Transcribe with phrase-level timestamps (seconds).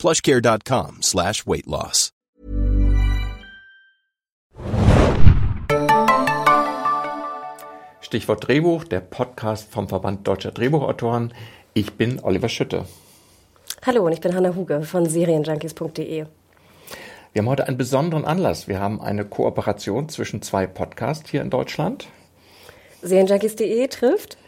[0.00, 2.10] plushcare.com slash weight loss.
[8.00, 11.32] Stichwort Drehbuch, der Podcast vom Verband Deutscher Drehbuchautoren.
[11.74, 12.86] Ich bin Oliver Schütte.
[13.86, 16.26] Hallo und ich bin Hanna Huge von serienjunkies.de.
[17.32, 18.66] Wir haben heute einen besonderen Anlass.
[18.66, 22.08] Wir haben eine Kooperation zwischen zwei Podcasts hier in Deutschland.
[23.02, 24.38] Serienjunkies.de trifft?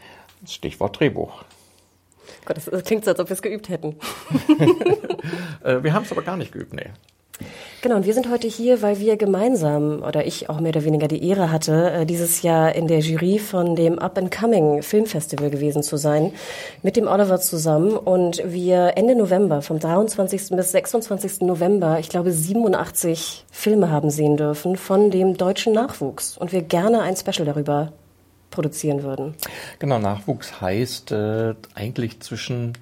[0.45, 1.45] Stichwort Drehbuch.
[2.45, 3.97] Gott, das klingt so, als ob wir es geübt hätten.
[5.63, 6.91] Äh, wir haben es aber gar nicht geübt, nee.
[7.81, 11.09] Genau, und wir sind heute hier, weil wir gemeinsam, oder ich auch mehr oder weniger
[11.09, 15.97] die Ehre hatte, äh, dieses Jahr in der Jury von dem Up-and-Coming Filmfestival gewesen zu
[15.97, 16.33] sein,
[16.83, 17.97] mit dem Oliver zusammen.
[17.97, 20.51] Und wir Ende November, vom 23.
[20.51, 21.41] bis 26.
[21.43, 26.39] November, ich glaube 87 Filme haben sehen dürfen von dem deutschen Nachwuchs.
[26.39, 27.93] Und wir gerne ein Special darüber
[28.53, 29.35] produzieren würden.
[29.81, 32.75] Genau, Nachwuchs heißt äh, eigentlich zwischen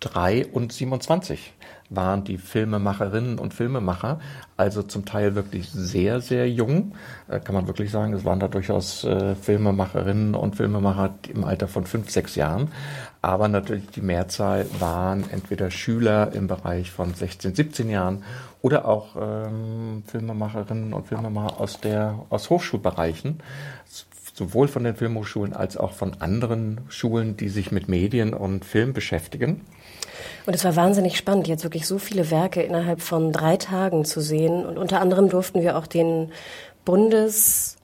[0.00, 1.52] drei und 27
[1.90, 4.20] waren die Filmemacherinnen und Filmemacher,
[4.56, 6.92] also zum Teil wirklich sehr, sehr jung,
[7.28, 8.12] äh, kann man wirklich sagen.
[8.12, 12.68] Es waren da durchaus äh, Filmemacherinnen und Filmemacher im Alter von fünf, sechs Jahren.
[13.22, 18.22] Aber natürlich die Mehrzahl waren entweder Schüler im Bereich von 16, 17 Jahren
[18.60, 23.40] oder auch ähm, Filmemacherinnen und Filmemacher aus, der, aus Hochschulbereichen
[24.38, 28.92] sowohl von den Filmhochschulen als auch von anderen Schulen, die sich mit Medien und Film
[28.92, 29.60] beschäftigen.
[30.46, 34.20] Und es war wahnsinnig spannend, jetzt wirklich so viele Werke innerhalb von drei Tagen zu
[34.20, 34.64] sehen.
[34.64, 36.32] Und unter anderem durften wir auch den
[36.84, 37.77] Bundes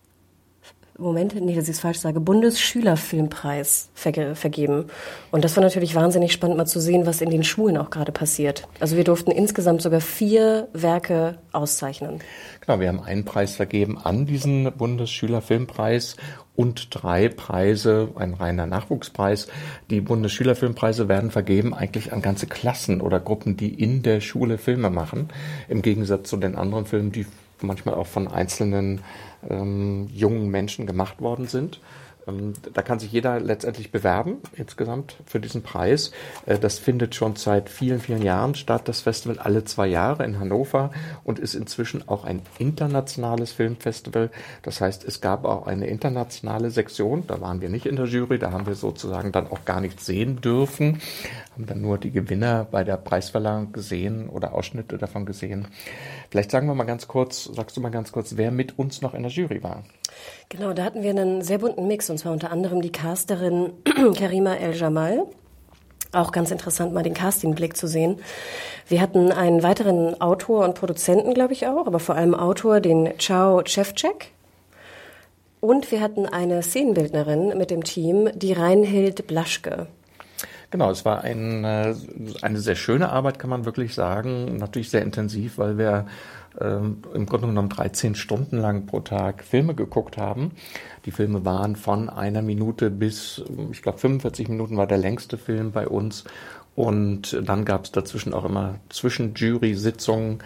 [0.96, 4.86] Moment, nee, dass ich es falsch sage, Bundesschülerfilmpreis verge vergeben.
[5.32, 8.12] Und das war natürlich wahnsinnig spannend, mal zu sehen, was in den Schulen auch gerade
[8.12, 8.68] passiert.
[8.78, 12.20] Also wir durften insgesamt sogar vier Werke auszeichnen.
[12.60, 16.16] Genau, wir haben einen Preis vergeben an diesen Bundesschülerfilmpreis
[16.54, 19.48] und drei Preise, ein reiner Nachwuchspreis.
[19.90, 24.90] Die Bundesschülerfilmpreise werden vergeben eigentlich an ganze Klassen oder Gruppen, die in der Schule Filme
[24.90, 25.28] machen.
[25.68, 27.26] Im Gegensatz zu den anderen Filmen, die
[27.60, 29.00] manchmal auch von einzelnen
[29.48, 31.80] ähm, jungen Menschen gemacht worden sind.
[32.26, 36.12] Ähm, da kann sich jeder letztendlich bewerben, insgesamt für diesen Preis.
[36.46, 40.38] Äh, das findet schon seit vielen, vielen Jahren statt, das Festival alle zwei Jahre in
[40.38, 40.90] Hannover
[41.22, 44.30] und ist inzwischen auch ein internationales Filmfestival.
[44.62, 48.38] Das heißt, es gab auch eine internationale Sektion, da waren wir nicht in der Jury,
[48.38, 51.00] da haben wir sozusagen dann auch gar nichts sehen dürfen,
[51.54, 55.68] haben dann nur die Gewinner bei der Preisverleihung gesehen oder Ausschnitte davon gesehen.
[56.30, 59.14] Vielleicht sagen wir mal ganz kurz, sagst du mal ganz kurz, wer mit uns noch
[59.14, 59.84] in der Jury war?
[60.48, 63.72] Genau, da hatten wir einen sehr bunten Mix, und zwar unter anderem die Casterin
[64.18, 65.26] Karima El-Jamal.
[66.12, 68.18] Auch ganz interessant, mal den Castingblick zu sehen.
[68.86, 73.18] Wir hatten einen weiteren Autor und Produzenten, glaube ich auch, aber vor allem Autor, den
[73.18, 74.30] Chao Chevcek.
[75.60, 79.88] Und wir hatten eine Szenenbildnerin mit dem Team, die Reinhild Blaschke.
[80.70, 81.94] Genau, es war ein, äh,
[82.42, 84.56] eine sehr schöne Arbeit, kann man wirklich sagen.
[84.58, 86.06] Natürlich sehr intensiv, weil wir
[86.60, 90.52] ähm, im Grunde genommen 13 Stunden lang pro Tag Filme geguckt haben.
[91.04, 95.72] Die Filme waren von einer Minute bis, ich glaube, 45 Minuten war der längste Film
[95.72, 96.24] bei uns.
[96.76, 100.40] Und dann gab es dazwischen auch immer Zwischenjury-Sitzungen,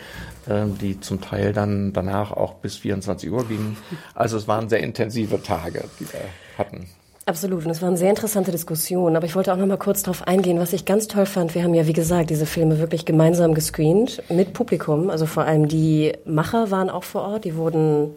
[0.47, 3.79] äh, die zum Teil dann danach auch bis 24 Uhr gingen.
[4.15, 6.21] Also es waren sehr intensive Tage, die wir
[6.59, 6.87] hatten.
[7.29, 7.67] Absolut.
[7.67, 9.15] Und es waren sehr interessante Diskussionen.
[9.15, 11.55] Aber ich wollte auch noch mal kurz darauf eingehen, was ich ganz toll fand.
[11.55, 15.11] Wir haben ja, wie gesagt, diese Filme wirklich gemeinsam gescreent mit Publikum.
[15.11, 17.45] Also vor allem die Macher waren auch vor Ort.
[17.45, 18.15] Die wurden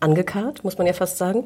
[0.00, 1.44] angekarrt, muss man ja fast sagen.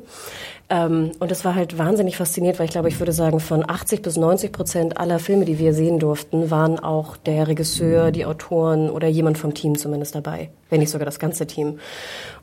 [0.71, 4.01] Ähm, und es war halt wahnsinnig fasziniert, weil ich glaube, ich würde sagen, von 80
[4.01, 8.89] bis 90 Prozent aller Filme, die wir sehen durften, waren auch der Regisseur, die Autoren
[8.89, 11.79] oder jemand vom Team zumindest dabei, wenn nicht sogar das ganze Team.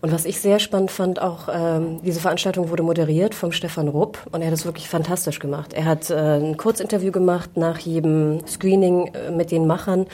[0.01, 4.19] Und was ich sehr spannend fand, auch ähm, diese Veranstaltung wurde moderiert vom Stefan Rupp
[4.31, 5.73] und er hat es wirklich fantastisch gemacht.
[5.73, 10.05] Er hat äh, ein Kurzinterview gemacht nach jedem Screening äh, mit den Machern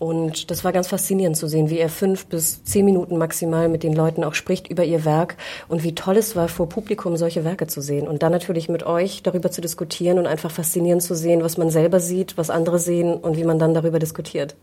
[0.00, 3.84] und das war ganz faszinierend zu sehen, wie er fünf bis zehn Minuten maximal mit
[3.84, 5.36] den Leuten auch spricht über ihr Werk
[5.68, 8.84] und wie toll es war, vor Publikum solche Werke zu sehen und dann natürlich mit
[8.84, 12.78] euch darüber zu diskutieren und einfach faszinierend zu sehen, was man selber sieht, was andere
[12.78, 14.56] sehen und wie man dann darüber diskutiert.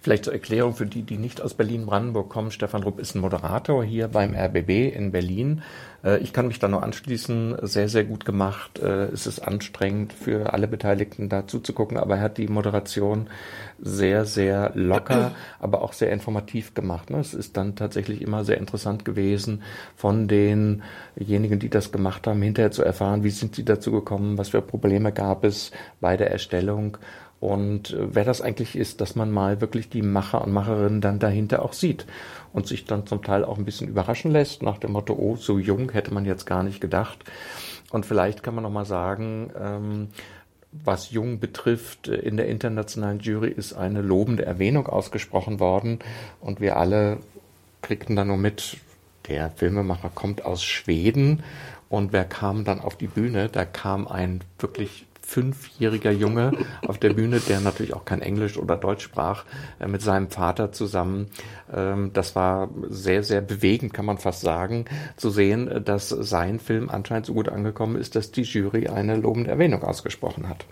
[0.00, 2.50] Vielleicht zur Erklärung für die, die nicht aus Berlin-Brandenburg kommen.
[2.50, 5.62] Stefan Rupp ist ein Moderator hier beim RBB in Berlin.
[6.04, 7.56] Äh, ich kann mich da nur anschließen.
[7.62, 8.78] Sehr, sehr gut gemacht.
[8.78, 13.28] Äh, es ist anstrengend für alle Beteiligten da zuzugucken, aber er hat die Moderation
[13.80, 17.10] sehr, sehr locker, aber auch sehr informativ gemacht.
[17.10, 17.18] Ne?
[17.20, 19.62] Es ist dann tatsächlich immer sehr interessant gewesen,
[19.96, 24.50] von denjenigen, die das gemacht haben, hinterher zu erfahren, wie sind sie dazu gekommen, was
[24.50, 25.70] für Probleme gab es
[26.00, 26.98] bei der Erstellung
[27.40, 31.18] und äh, wer das eigentlich ist, dass man mal wirklich die Macher und Macherinnen dann
[31.18, 32.06] dahinter auch sieht
[32.52, 35.58] und sich dann zum Teil auch ein bisschen überraschen lässt nach dem Motto, oh, so
[35.58, 37.18] jung hätte man jetzt gar nicht gedacht.
[37.90, 40.08] Und vielleicht kann man noch mal sagen, ähm,
[40.72, 46.00] was Jung betrifft, in der internationalen Jury ist eine lobende Erwähnung ausgesprochen worden
[46.40, 47.18] und wir alle
[47.80, 48.76] kriegten dann nur mit,
[49.28, 51.42] der Filmemacher kommt aus Schweden
[51.88, 53.48] und wer kam dann auf die Bühne?
[53.48, 56.52] Da kam ein wirklich fünfjähriger Junge
[56.86, 59.44] auf der Bühne, der natürlich auch kein Englisch oder Deutsch sprach,
[59.78, 61.26] äh, mit seinem Vater zusammen.
[61.70, 64.86] Ähm, das war sehr, sehr bewegend, kann man fast sagen,
[65.16, 69.50] zu sehen, dass sein Film anscheinend so gut angekommen ist, dass die Jury eine lobende
[69.50, 70.64] Erwähnung ausgesprochen hat.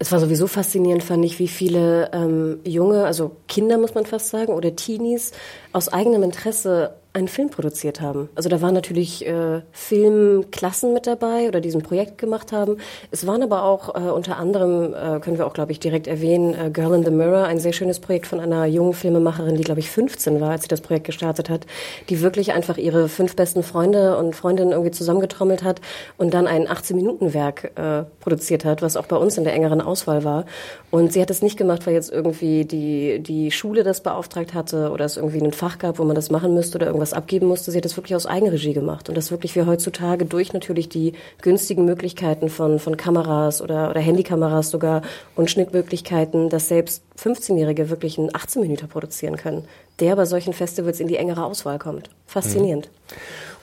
[0.00, 4.30] Es war sowieso faszinierend, fand ich, wie viele ähm, junge, also Kinder muss man fast
[4.30, 5.30] sagen, oder Teenies
[5.72, 8.28] aus eigenem Interesse einen Film produziert haben.
[8.34, 12.76] Also da waren natürlich äh, Filmklassen mit dabei oder diesen Projekt gemacht haben.
[13.10, 16.54] Es waren aber auch äh, unter anderem, äh, können wir auch, glaube ich, direkt erwähnen,
[16.54, 19.80] äh, Girl in the Mirror, ein sehr schönes Projekt von einer jungen Filmemacherin, die, glaube
[19.80, 21.66] ich, 15 war, als sie das Projekt gestartet hat,
[22.10, 25.80] die wirklich einfach ihre fünf besten Freunde und Freundinnen irgendwie zusammengetrommelt hat
[26.18, 30.22] und dann ein 18-Minuten-Werk äh, produziert hat, was auch bei uns in der engeren Auswahl
[30.22, 30.44] war.
[30.90, 34.90] Und sie hat es nicht gemacht, weil jetzt irgendwie die, die Schule das beauftragt hatte
[34.90, 37.46] oder es irgendwie einen Fach gab, wo man das machen müsste oder irgendwas was abgeben
[37.46, 37.70] musste.
[37.70, 39.08] Sie hat das wirklich aus Eigenregie gemacht.
[39.08, 44.00] Und das wirklich wir heutzutage durch natürlich die günstigen Möglichkeiten von, von Kameras oder, oder
[44.00, 45.02] Handykameras sogar
[45.36, 49.64] und Schnittmöglichkeiten, dass selbst 15-Jährige wirklich einen 18 Minuten produzieren können,
[50.00, 52.10] der bei solchen Festivals in die engere Auswahl kommt.
[52.26, 52.88] Faszinierend.
[52.88, 53.16] Mhm.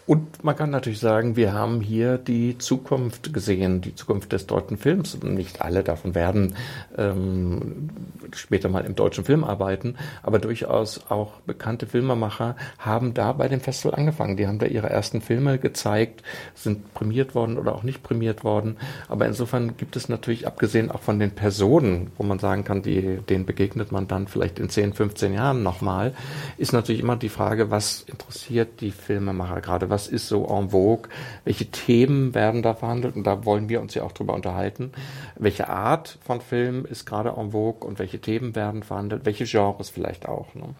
[0.05, 4.75] Und man kann natürlich sagen, wir haben hier die Zukunft gesehen, die Zukunft des deutschen
[4.77, 5.17] Films.
[5.23, 6.55] Nicht alle davon werden
[6.97, 7.89] ähm,
[8.33, 13.61] später mal im deutschen Film arbeiten, aber durchaus auch bekannte Filmemacher haben da bei dem
[13.61, 14.35] Festival angefangen.
[14.35, 16.21] Die haben da ihre ersten Filme gezeigt,
[16.53, 18.75] sind prämiert worden oder auch nicht prämiert worden.
[19.07, 23.19] Aber insofern gibt es natürlich, abgesehen auch von den Personen, wo man sagen kann, die,
[23.29, 26.13] denen begegnet man dann vielleicht in 10, 15 Jahren nochmal,
[26.57, 29.92] ist natürlich immer die Frage, was interessiert die Filmemacher gerade?
[29.93, 31.07] Was ist so en vogue,
[31.45, 34.91] welche Themen werden da verhandelt und da wollen wir uns ja auch drüber unterhalten.
[35.35, 39.89] Welche Art von Film ist gerade en vogue und welche Themen werden verhandelt, welche Genres
[39.91, 40.55] vielleicht auch.
[40.55, 40.73] Ne?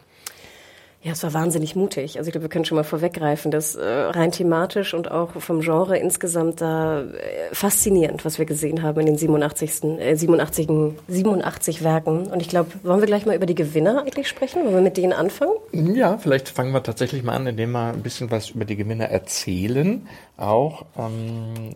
[1.04, 2.18] Ja, es war wahnsinnig mutig.
[2.18, 5.60] Also ich glaube, wir können schon mal vorweggreifen, dass äh, rein thematisch und auch vom
[5.60, 7.06] Genre insgesamt da äh,
[7.52, 9.84] faszinierend, was wir gesehen haben in den 87.
[10.00, 10.70] Äh, 87,
[11.10, 12.28] 87 Werken.
[12.28, 14.64] Und ich glaube, wollen wir gleich mal über die Gewinner eigentlich sprechen?
[14.64, 15.52] Wollen wir mit denen anfangen?
[15.74, 19.10] Ja, vielleicht fangen wir tatsächlich mal an, indem wir ein bisschen was über die Gewinner
[19.10, 20.08] erzählen.
[20.38, 21.76] Auch ähm,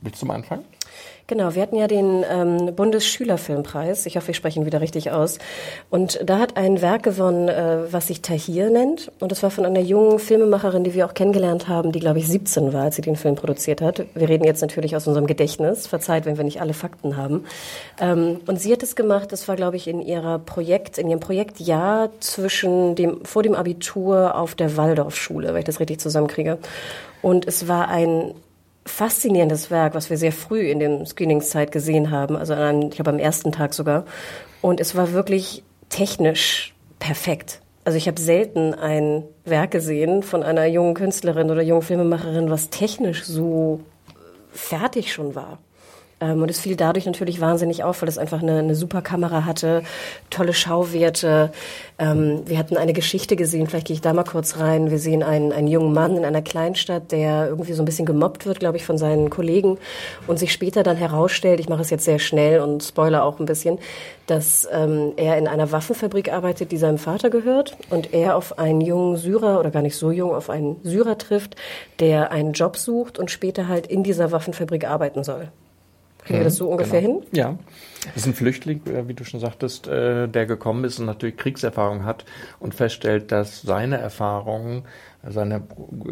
[0.00, 0.64] willst du mal anfangen?
[1.32, 4.04] Genau, wir hatten ja den ähm, Bundesschülerfilmpreis.
[4.04, 5.38] Ich hoffe, ich spreche ihn wieder richtig aus.
[5.88, 9.10] Und da hat ein Werk gewonnen, äh, was sich Tahir nennt.
[9.18, 12.28] Und das war von einer jungen Filmemacherin, die wir auch kennengelernt haben, die, glaube ich,
[12.28, 14.04] 17 war, als sie den Film produziert hat.
[14.14, 15.86] Wir reden jetzt natürlich aus unserem Gedächtnis.
[15.86, 17.46] Verzeiht, wenn wir nicht alle Fakten haben.
[17.98, 21.20] Ähm, und sie hat es gemacht, das war, glaube ich, in ihrer Projekt, in ihrem
[21.20, 26.58] Projektjahr zwischen dem, vor dem Abitur auf der Waldorfschule, wenn ich das richtig zusammenkriege.
[27.22, 28.34] Und es war ein
[28.84, 33.10] faszinierendes Werk, was wir sehr früh in den Screeningszeit gesehen haben, also an, ich glaube
[33.10, 34.04] am ersten Tag sogar.
[34.60, 37.60] Und es war wirklich technisch perfekt.
[37.84, 42.70] Also ich habe selten ein Werk gesehen von einer jungen Künstlerin oder jungen Filmemacherin, was
[42.70, 43.80] technisch so
[44.52, 45.58] fertig schon war.
[46.22, 49.44] Ähm, und es fiel dadurch natürlich wahnsinnig auf, weil es einfach eine, eine super Kamera
[49.44, 49.82] hatte,
[50.30, 51.50] tolle Schauwerte.
[51.98, 54.90] Ähm, wir hatten eine Geschichte gesehen, vielleicht gehe ich da mal kurz rein.
[54.90, 58.46] Wir sehen einen, einen jungen Mann in einer Kleinstadt, der irgendwie so ein bisschen gemobbt
[58.46, 59.78] wird, glaube ich, von seinen Kollegen
[60.26, 63.46] und sich später dann herausstellt, ich mache es jetzt sehr schnell und spoiler auch ein
[63.46, 63.78] bisschen,
[64.26, 68.80] dass ähm, er in einer Waffenfabrik arbeitet, die seinem Vater gehört und er auf einen
[68.80, 71.56] jungen Syrer oder gar nicht so jung, auf einen Syrer trifft,
[71.98, 75.50] der einen Job sucht und später halt in dieser Waffenfabrik arbeiten soll.
[76.24, 77.20] Kriegen wir das so ungefähr genau.
[77.20, 77.28] hin?
[77.32, 77.58] Ja.
[78.06, 81.36] Das ist ein Flüchtling, äh, wie du schon sagtest, äh, der gekommen ist und natürlich
[81.36, 82.24] Kriegserfahrung hat
[82.58, 84.84] und feststellt, dass seine Erfahrungen
[85.28, 85.62] seine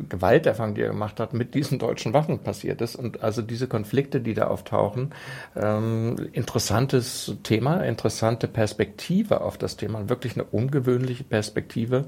[0.09, 2.95] Gewalterfahrung, die er gemacht hat, mit diesen deutschen Waffen passiert ist.
[2.95, 5.13] Und also diese Konflikte, die da auftauchen,
[5.57, 12.07] ähm, interessantes Thema, interessante Perspektive auf das Thema, wirklich eine ungewöhnliche Perspektive.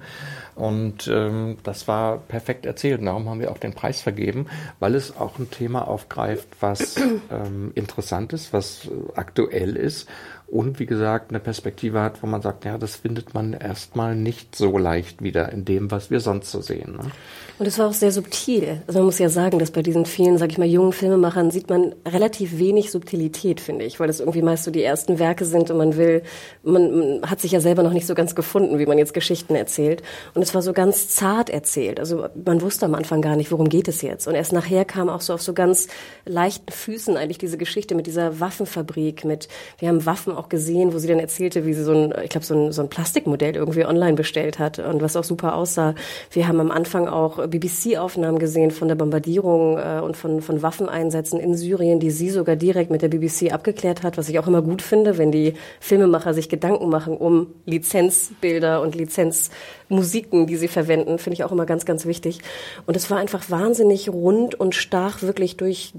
[0.54, 3.04] Und ähm, das war perfekt erzählt.
[3.04, 4.46] Darum haben wir auch den Preis vergeben,
[4.78, 6.96] weil es auch ein Thema aufgreift, was
[7.30, 10.08] ähm, interessant ist, was aktuell ist
[10.52, 14.54] und wie gesagt eine Perspektive hat, wo man sagt, ja, das findet man erstmal nicht
[14.54, 16.92] so leicht wieder in dem, was wir sonst so sehen.
[16.92, 17.11] Ne?
[17.59, 18.82] Und es war auch sehr subtil.
[18.87, 21.71] Also man muss ja sagen, dass bei diesen vielen, sag ich mal, jungen Filmemachern sieht
[21.71, 25.71] man relativ wenig Subtilität, finde ich, weil das irgendwie meist so die ersten Werke sind
[25.71, 26.23] und man will,
[26.62, 29.54] man, man hat sich ja selber noch nicht so ganz gefunden, wie man jetzt Geschichten
[29.54, 30.02] erzählt.
[30.35, 31.99] Und es war so ganz zart erzählt.
[31.99, 34.28] Also man wusste am Anfang gar nicht, worum geht es jetzt.
[34.28, 35.88] Und erst nachher kam auch so auf so ganz
[36.26, 40.99] leichten Füßen eigentlich diese Geschichte mit dieser Waffenfabrik, mit, wir haben Waffen auch gesehen, wo
[40.99, 43.84] sie dann erzählte, wie sie so ein, ich glaube, so ein, so ein Plastikmodell irgendwie
[43.84, 45.94] online bestellt hat und was auch super aussah.
[46.30, 51.38] Wir haben am Anfang auch BBC-Aufnahmen gesehen von der Bombardierung äh, und von, von Waffeneinsätzen
[51.38, 54.62] in Syrien, die sie sogar direkt mit der BBC abgeklärt hat, was ich auch immer
[54.62, 61.18] gut finde, wenn die Filmemacher sich Gedanken machen um Lizenzbilder und Lizenzmusiken, die sie verwenden,
[61.18, 62.40] finde ich auch immer ganz, ganz wichtig.
[62.87, 65.94] Und es war einfach wahnsinnig rund und stach wirklich durch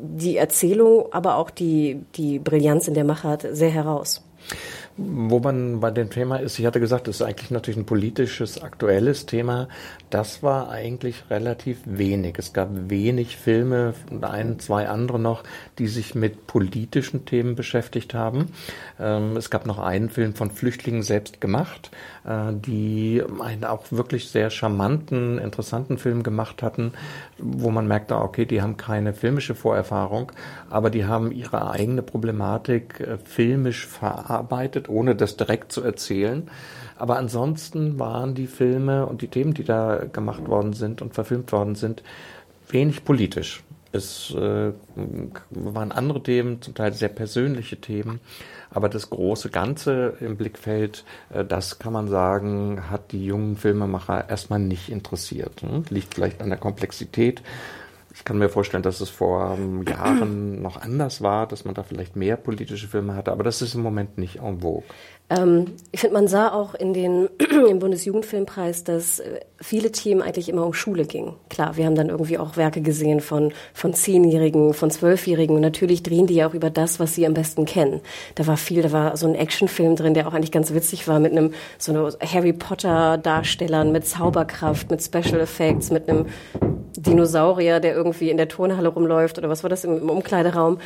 [0.00, 4.22] die Erzählung, aber auch die, die Brillanz in der Machart sehr heraus.
[4.98, 8.62] Wo man bei dem Thema ist, ich hatte gesagt, das ist eigentlich natürlich ein politisches,
[8.62, 9.68] aktuelles Thema.
[10.08, 12.36] Das war eigentlich relativ wenig.
[12.38, 15.42] Es gab wenig Filme und ein, zwei andere noch,
[15.78, 18.52] die sich mit politischen Themen beschäftigt haben.
[18.98, 21.90] Ähm, es gab noch einen Film von Flüchtlingen selbst gemacht,
[22.26, 26.92] die einen auch wirklich sehr charmanten, interessanten Film gemacht hatten,
[27.38, 30.32] wo man merkte, okay, die haben keine filmische Vorerfahrung,
[30.68, 36.50] aber die haben ihre eigene Problematik äh, filmisch verarbeitet, ohne das direkt zu erzählen.
[36.96, 41.52] Aber ansonsten waren die Filme und die Themen, die da gemacht worden sind und verfilmt
[41.52, 42.02] worden sind,
[42.68, 43.62] wenig politisch.
[43.92, 44.72] Es äh,
[45.50, 48.20] waren andere Themen, zum Teil sehr persönliche Themen.
[48.76, 54.28] Aber das große Ganze im Blickfeld, äh, das kann man sagen, hat die jungen Filmemacher
[54.28, 55.62] erstmal nicht interessiert.
[55.62, 55.84] Hm?
[55.88, 57.40] Liegt vielleicht an der Komplexität.
[58.14, 61.84] Ich kann mir vorstellen, dass es vor ähm, Jahren noch anders war, dass man da
[61.84, 64.84] vielleicht mehr politische Filme hatte, aber das ist im Moment nicht en vogue.
[65.28, 67.28] Ähm, ich finde, man sah auch in den,
[67.68, 71.34] im Bundesjugendfilmpreis, dass äh, viele Themen eigentlich immer um Schule gingen.
[71.48, 76.02] Klar, wir haben dann irgendwie auch Werke gesehen von, von Zehnjährigen, von Zwölfjährigen und natürlich
[76.02, 78.00] drehen die ja auch über das, was sie am besten kennen.
[78.36, 81.18] Da war viel, da war so ein Actionfilm drin, der auch eigentlich ganz witzig war
[81.18, 86.26] mit einem, so einem Harry Potter Darstellern, mit Zauberkraft, mit Special Effects, mit einem
[86.96, 90.78] Dinosaurier, der irgendwie in der Turnhalle rumläuft oder was war das im, im Umkleideraum.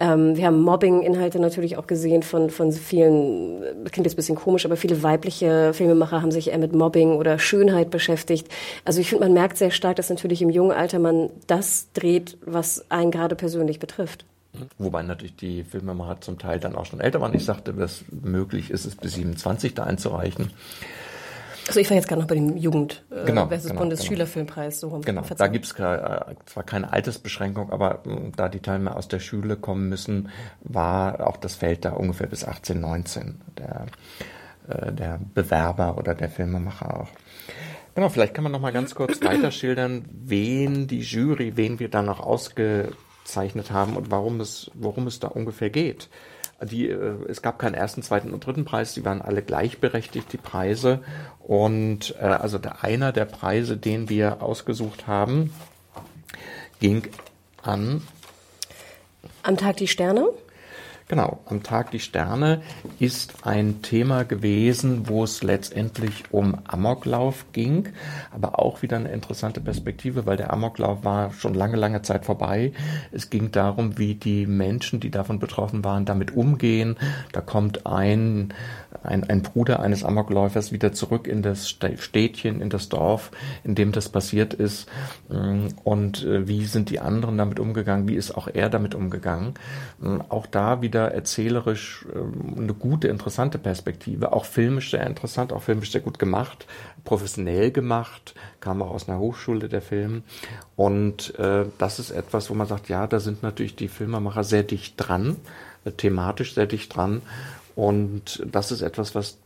[0.00, 4.36] Ähm, wir haben Mobbing-Inhalte natürlich auch gesehen von, von vielen, das klingt jetzt ein bisschen
[4.36, 8.48] komisch, aber viele weibliche Filmemacher haben sich eher mit Mobbing oder Schönheit beschäftigt.
[8.84, 12.36] Also ich finde, man merkt sehr stark, dass natürlich im jungen Alter man das dreht,
[12.44, 14.24] was einen gerade persönlich betrifft.
[14.78, 17.34] Wobei natürlich die Filmemacher zum Teil dann auch schon älter waren.
[17.34, 20.50] Ich sagte, dass möglich ist es bis 27 da einzureichen.
[21.68, 24.80] Also ich war jetzt gerade noch bei dem Jugend äh, genau, versus genau, Bundesschülerfilmpreis.
[24.80, 29.06] So genau, da gibt es äh, zwar keine Altersbeschränkung, aber äh, da die Teilnehmer aus
[29.08, 33.86] der Schule kommen müssen, war auch das Feld da ungefähr bis 18, 19 der,
[34.68, 37.08] äh, der Bewerber oder der Filmemacher auch.
[37.94, 41.90] Genau, vielleicht kann man noch mal ganz kurz weiter schildern, wen die Jury, wen wir
[41.90, 46.08] da noch ausgezeichnet haben und warum es, worum es da ungefähr geht.
[46.62, 50.38] Die, äh, es gab keinen ersten, zweiten und dritten Preis, die waren alle gleichberechtigt, die
[50.38, 51.00] Preise.
[51.38, 55.52] Und äh, also der, einer der Preise, den wir ausgesucht haben,
[56.80, 57.08] ging
[57.62, 58.02] an.
[59.42, 60.28] Am Tag die Sterne?
[61.08, 62.60] Genau, am Tag die Sterne
[62.98, 67.88] ist ein Thema gewesen, wo es letztendlich um Amoklauf ging,
[68.30, 72.72] aber auch wieder eine interessante Perspektive, weil der Amoklauf war schon lange, lange Zeit vorbei.
[73.10, 76.96] Es ging darum, wie die Menschen, die davon betroffen waren, damit umgehen.
[77.32, 78.52] Da kommt ein
[79.02, 83.30] ein, ein Bruder eines Amokläufers wieder zurück in das Städtchen, in das Dorf,
[83.64, 84.88] in dem das passiert ist.
[85.84, 88.08] Und äh, wie sind die anderen damit umgegangen?
[88.08, 89.54] Wie ist auch er damit umgegangen?
[90.28, 94.32] Auch da wieder erzählerisch ähm, eine gute, interessante Perspektive.
[94.32, 96.66] Auch filmisch sehr interessant, auch filmisch sehr gut gemacht,
[97.04, 100.22] professionell gemacht, kam auch aus einer Hochschule der Film.
[100.76, 104.62] Und äh, das ist etwas, wo man sagt, ja, da sind natürlich die Filmemacher sehr
[104.62, 105.36] dicht dran,
[105.84, 107.22] äh, thematisch sehr dicht dran.
[107.76, 109.38] Und das ist etwas, was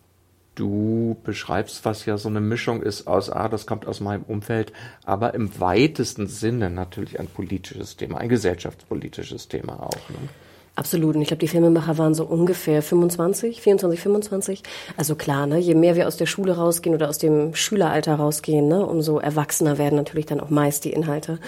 [0.54, 4.72] du beschreibst, was ja so eine Mischung ist aus, ah, das kommt aus meinem Umfeld,
[5.04, 10.10] aber im weitesten Sinne natürlich ein politisches Thema, ein gesellschaftspolitisches Thema auch.
[10.10, 10.28] Ne?
[10.74, 11.16] Absolut.
[11.16, 14.62] Und ich glaube, die Filmemacher waren so ungefähr 25, 24, 25.
[14.96, 18.68] Also klar, ne, je mehr wir aus der Schule rausgehen oder aus dem Schüleralter rausgehen,
[18.68, 21.38] ne, umso erwachsener werden natürlich dann auch meist die Inhalte.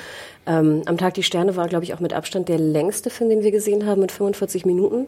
[0.46, 3.42] Ähm, Am Tag die Sterne war, glaube ich, auch mit Abstand der längste Film, den
[3.42, 5.06] wir gesehen haben, mit 45 Minuten.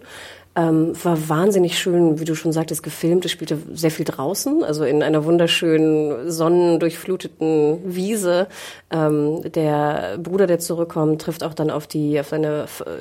[0.55, 3.27] Ähm, war wahnsinnig schön, wie du schon sagtest, gefilmt.
[3.27, 8.47] Es spielte sehr viel draußen, also in einer wunderschönen, sonnendurchfluteten Wiese.
[8.91, 12.47] Ähm, der Bruder, der zurückkommt, trifft auch dann auf die, auf ein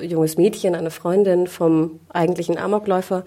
[0.01, 3.23] junges Mädchen, eine Freundin vom eigentlichen Amokläufer.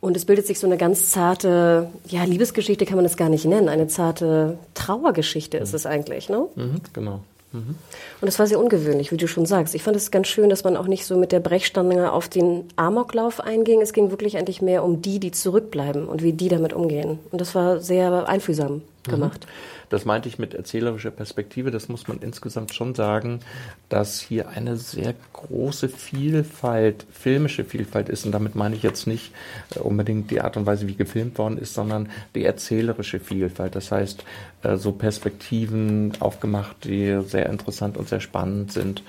[0.00, 3.44] Und es bildet sich so eine ganz zarte, ja, Liebesgeschichte kann man das gar nicht
[3.44, 3.68] nennen.
[3.68, 6.46] Eine zarte Trauergeschichte ist es eigentlich, ne?
[6.56, 7.20] Mhm, genau.
[7.52, 7.76] Und
[8.20, 9.74] das war sehr ungewöhnlich, wie du schon sagst.
[9.74, 12.64] Ich fand es ganz schön, dass man auch nicht so mit der Brechstange auf den
[12.76, 13.80] Amoklauf einging.
[13.80, 17.18] Es ging wirklich eigentlich mehr um die, die zurückbleiben und wie die damit umgehen.
[17.30, 19.46] Und das war sehr einfühlsam gemacht.
[19.90, 21.70] Das meinte ich mit erzählerischer Perspektive.
[21.70, 23.40] Das muss man insgesamt schon sagen,
[23.88, 28.24] dass hier eine sehr große Vielfalt, filmische Vielfalt ist.
[28.24, 29.32] Und damit meine ich jetzt nicht
[29.74, 33.74] äh, unbedingt die Art und Weise, wie gefilmt worden ist, sondern die erzählerische Vielfalt.
[33.74, 34.24] Das heißt,
[34.62, 39.02] äh, so Perspektiven aufgemacht, die sehr interessant und sehr spannend sind.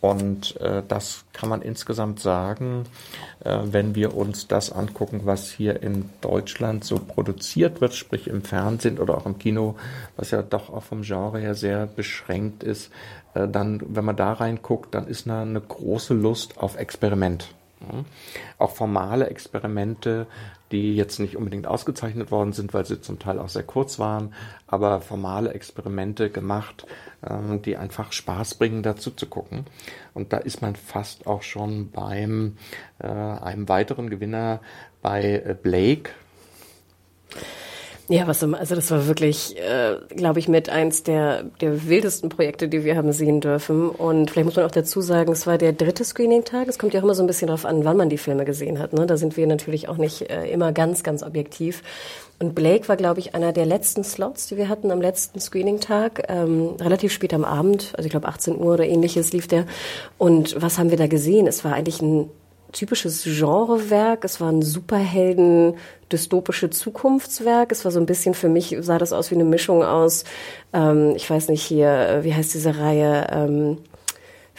[0.00, 2.84] Und äh, das kann man insgesamt sagen,
[3.44, 8.42] äh, wenn wir uns das angucken, was hier in Deutschland so produziert wird, sprich im
[8.42, 9.76] Fernsehen oder auch im Kino,
[10.16, 12.90] was ja doch auch vom Genre her sehr beschränkt ist,
[13.34, 17.54] äh, dann, wenn man da reinguckt, dann ist da eine große Lust auf Experiment.
[18.58, 20.26] Auch formale Experimente,
[20.72, 24.34] die jetzt nicht unbedingt ausgezeichnet worden sind, weil sie zum Teil auch sehr kurz waren,
[24.66, 26.86] aber formale Experimente gemacht,
[27.28, 29.66] ähm, die einfach Spaß bringen, dazu zu gucken.
[30.14, 32.56] Und da ist man fast auch schon beim
[32.98, 34.60] äh, einem weiteren Gewinner
[35.02, 36.10] bei äh, Blake,
[38.10, 42.68] ja, was also das war wirklich, äh, glaube ich, mit eins der der wildesten Projekte,
[42.68, 43.88] die wir haben sehen dürfen.
[43.88, 46.66] Und vielleicht muss man auch dazu sagen, es war der dritte Screening-Tag.
[46.66, 48.80] Es kommt ja auch immer so ein bisschen darauf an, wann man die Filme gesehen
[48.80, 48.92] hat.
[48.92, 49.06] Ne?
[49.06, 51.84] Da sind wir natürlich auch nicht äh, immer ganz, ganz objektiv.
[52.40, 56.24] Und Blake war, glaube ich, einer der letzten Slots, die wir hatten am letzten Screening-Tag,
[56.28, 59.66] ähm, relativ spät am Abend, also ich glaube 18 Uhr oder ähnliches lief der.
[60.18, 61.46] Und was haben wir da gesehen?
[61.46, 62.28] Es war eigentlich ein
[62.72, 64.24] typisches Genrewerk.
[64.24, 65.74] Es war ein Superhelden
[66.10, 67.72] dystopische Zukunftswerk.
[67.72, 70.24] Es war so ein bisschen für mich sah das aus wie eine Mischung aus,
[70.72, 73.26] ähm, ich weiß nicht hier, äh, wie heißt diese Reihe?
[73.30, 73.78] Ähm,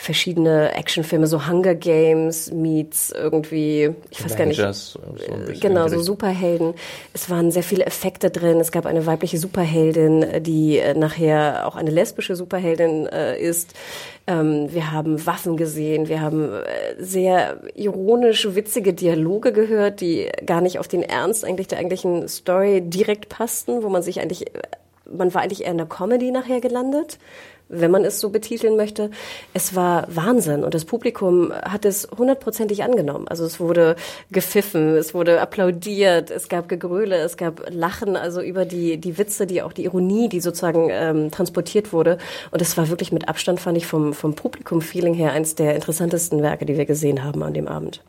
[0.02, 6.00] verschiedene Actionfilme, so Hunger Games meets irgendwie, ich weiß gar nicht, so äh, genau, so
[6.00, 6.74] Superhelden.
[7.14, 8.60] Es waren sehr viele Effekte drin.
[8.60, 13.76] Es gab eine weibliche Superheldin, die äh, nachher auch eine lesbische Superheldin äh, ist.
[14.26, 16.10] Ähm, wir haben Waffen gesehen.
[16.10, 16.64] Wir haben äh,
[16.98, 22.82] sehr ironisch witzige Dialoge gehört, die gar nicht auf den Ernst eigentlich der eigentlichen Story
[22.82, 24.46] direkt passten, wo man sich eigentlich
[25.14, 27.20] man war eigentlich eher in der Comedy nachher gelandet
[27.72, 29.10] wenn man es so betiteln möchte.
[29.54, 33.28] Es war Wahnsinn und das Publikum hat es hundertprozentig angenommen.
[33.28, 33.96] Also es wurde
[34.32, 39.48] gepfiffen, es wurde applaudiert, es gab Gegröle, es gab Lachen, also über die, die Witze,
[39.48, 42.18] die auch die Ironie, die sozusagen ähm, transportiert wurde.
[42.52, 46.42] Und es war wirklich mit Abstand, fand ich, vom, vom Publikum-Feeling her eins der interessantesten
[46.42, 48.02] Werke, die wir gesehen haben an dem Abend.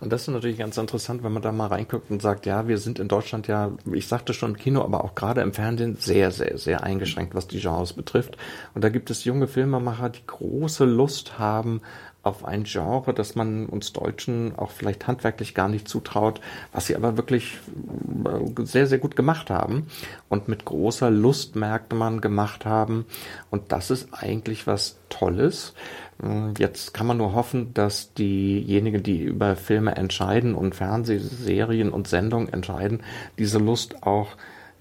[0.00, 2.78] Und das ist natürlich ganz interessant, wenn man da mal reinguckt und sagt, ja, wir
[2.78, 6.30] sind in Deutschland ja, ich sagte schon im Kino, aber auch gerade im Fernsehen sehr,
[6.30, 8.36] sehr, sehr eingeschränkt, was die Genres betrifft.
[8.74, 11.80] Und da gibt es junge Filmemacher, die große Lust haben
[12.26, 16.40] auf ein Genre, das man uns Deutschen auch vielleicht handwerklich gar nicht zutraut,
[16.72, 17.58] was sie aber wirklich
[18.24, 19.86] äh, sehr, sehr gut gemacht haben
[20.28, 23.06] und mit großer Lust merkte man gemacht haben.
[23.50, 25.74] Und das ist eigentlich was Tolles.
[26.20, 32.08] Hm, jetzt kann man nur hoffen, dass diejenigen, die über Filme entscheiden und Fernsehserien und
[32.08, 33.02] Sendungen entscheiden,
[33.38, 34.36] diese Lust auch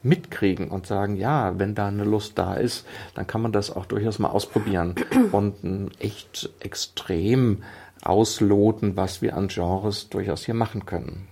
[0.06, 3.86] mitkriegen und sagen, ja, wenn da eine Lust da ist, dann kann man das auch
[3.86, 4.96] durchaus mal ausprobieren
[5.32, 7.64] und echt extrem
[8.04, 11.28] ausloten, was wir an Genres durchaus hier machen können.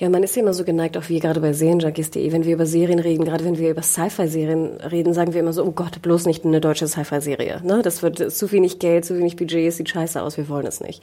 [0.00, 2.64] Ja, man ist ja immer so geneigt, auch wie gerade bei Serienjunkies.de, wenn wir über
[2.64, 6.24] Serien reden, gerade wenn wir über Sci-Fi-Serien reden, sagen wir immer so, oh Gott, bloß
[6.24, 7.60] nicht eine deutsche Sci-Fi-Serie.
[7.64, 7.82] Ne?
[7.82, 10.80] Das wird zu wenig Geld, zu wenig Budget, es sieht scheiße aus, wir wollen es
[10.80, 11.02] nicht.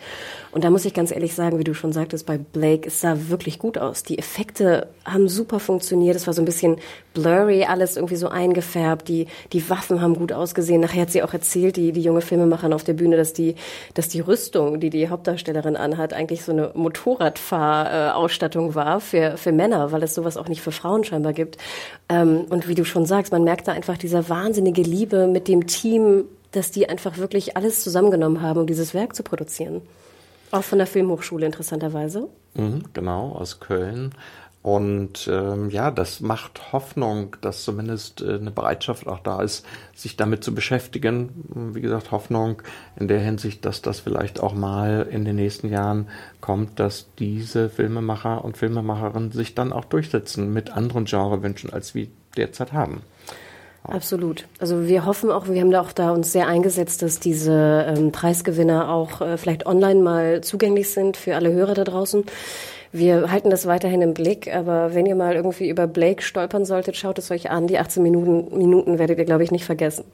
[0.51, 3.15] Und da muss ich ganz ehrlich sagen, wie du schon sagtest, bei Blake, es sah
[3.27, 4.01] wirklich gut aus.
[4.01, 6.77] Die Effekte haben super funktioniert, es war so ein bisschen
[7.13, 10.81] blurry, alles irgendwie so eingefärbt, die, die Waffen haben gut ausgesehen.
[10.81, 13.53] Nachher hat sie auch erzählt, die, die junge Filmemacherin auf der Bühne, dass die,
[13.93, 19.51] dass die Rüstung, die die Hauptdarstellerin anhat, eigentlich so eine Motorradfahrausstattung war war für, für
[19.51, 21.57] Männer, weil es sowas auch nicht für Frauen scheinbar gibt.
[22.07, 25.67] Ähm, und wie du schon sagst, man merkt da einfach diese wahnsinnige Liebe mit dem
[25.67, 26.23] Team,
[26.53, 29.81] dass die einfach wirklich alles zusammengenommen haben, um dieses Werk zu produzieren.
[30.51, 32.29] Auch von der Filmhochschule interessanterweise.
[32.53, 34.13] Mhm, genau, aus Köln.
[34.67, 40.17] Und ähm, ja, das macht Hoffnung, dass zumindest äh, eine Bereitschaft auch da ist, sich
[40.17, 41.71] damit zu beschäftigen.
[41.73, 42.61] Wie gesagt, Hoffnung
[42.99, 46.09] in der Hinsicht, dass das vielleicht auch mal in den nächsten Jahren
[46.41, 52.09] kommt, dass diese Filmemacher und Filmemacherinnen sich dann auch durchsetzen mit anderen Genrewünschen, als wir
[52.35, 53.03] derzeit haben.
[53.83, 54.47] Absolut.
[54.59, 58.11] Also wir hoffen auch, wir haben da auch da uns sehr eingesetzt, dass diese ähm,
[58.11, 62.25] Preisgewinner auch äh, vielleicht online mal zugänglich sind für alle Hörer da draußen.
[62.91, 66.95] Wir halten das weiterhin im Blick, aber wenn ihr mal irgendwie über Blake stolpern solltet,
[66.95, 67.67] schaut es euch an.
[67.67, 70.05] Die 18 Minuten, Minuten werdet ihr, glaube ich, nicht vergessen.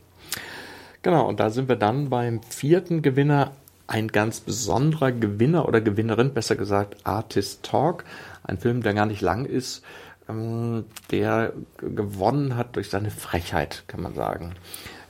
[1.02, 3.52] Genau, und da sind wir dann beim vierten Gewinner.
[3.86, 8.06] Ein ganz besonderer Gewinner oder Gewinnerin, besser gesagt Artist Talk.
[8.44, 9.84] Ein Film, der gar nicht lang ist,
[10.30, 14.54] ähm, der gewonnen hat durch seine Frechheit, kann man sagen.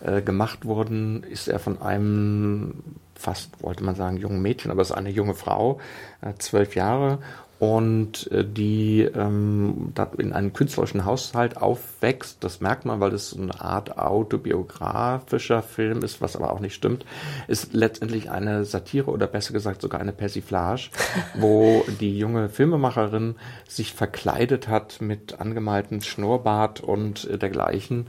[0.04, 2.84] Äh, gemacht worden ist er von einem
[3.16, 5.80] fast, wollte man sagen, jungen Mädchen, aber es ist eine junge Frau,
[6.22, 7.20] äh, zwölf Jahre
[7.60, 12.44] und äh, die ähm, in einem künstlerischen Haushalt aufwächst.
[12.44, 16.74] Das merkt man, weil das so eine Art autobiografischer Film ist, was aber auch nicht
[16.74, 17.06] stimmt.
[17.48, 20.90] Ist letztendlich eine Satire oder besser gesagt sogar eine Persiflage,
[21.36, 23.36] wo die junge Filmemacherin
[23.68, 28.08] sich verkleidet hat mit angemaltem Schnurrbart und äh, dergleichen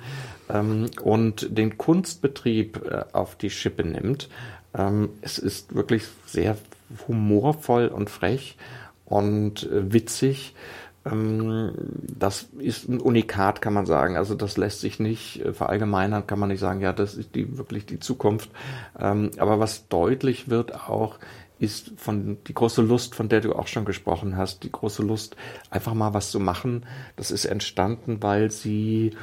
[0.49, 4.29] ähm, und den Kunstbetrieb äh, auf die Schippe nimmt.
[4.77, 6.57] Ähm, es ist wirklich sehr
[7.07, 8.57] humorvoll und frech
[9.05, 10.55] und äh, witzig.
[11.05, 11.73] Ähm,
[12.19, 14.17] das ist ein Unikat, kann man sagen.
[14.17, 17.59] Also das lässt sich nicht äh, verallgemeinern, kann man nicht sagen, ja, das ist die
[17.59, 18.51] wirklich die Zukunft.
[18.99, 21.19] Ähm, aber was deutlich wird auch,
[21.61, 25.37] ist von die große Lust, von der du auch schon gesprochen hast, die große Lust,
[25.71, 26.85] einfach mal was zu machen.
[27.17, 29.17] Das ist entstanden, weil sie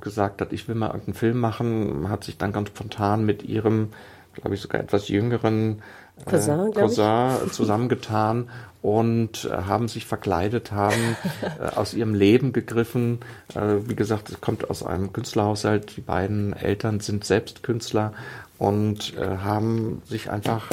[0.00, 3.90] gesagt hat, ich will mal irgendeinen Film machen, hat sich dann ganz spontan mit ihrem,
[4.34, 5.82] glaube ich, sogar etwas jüngeren
[6.24, 8.48] Cousin, äh, Cousin zusammengetan
[8.82, 11.16] und äh, haben sich verkleidet, haben
[11.60, 13.20] äh, aus ihrem Leben gegriffen.
[13.54, 15.96] Äh, wie gesagt, es kommt aus einem Künstlerhaushalt.
[15.96, 18.12] Die beiden Eltern sind selbst Künstler
[18.58, 20.66] und äh, haben sich einfach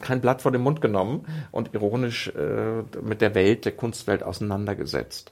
[0.00, 5.30] kein Blatt vor den Mund genommen und ironisch äh, mit der Welt, der Kunstwelt auseinandergesetzt.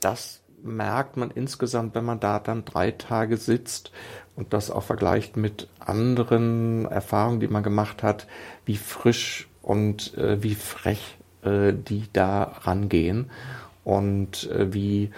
[0.00, 3.90] Das merkt man insgesamt, wenn man da dann drei Tage sitzt
[4.40, 8.26] und das auch vergleicht mit anderen Erfahrungen, die man gemacht hat,
[8.64, 13.30] wie frisch und äh, wie frech äh, die da rangehen
[13.84, 15.10] und äh, wie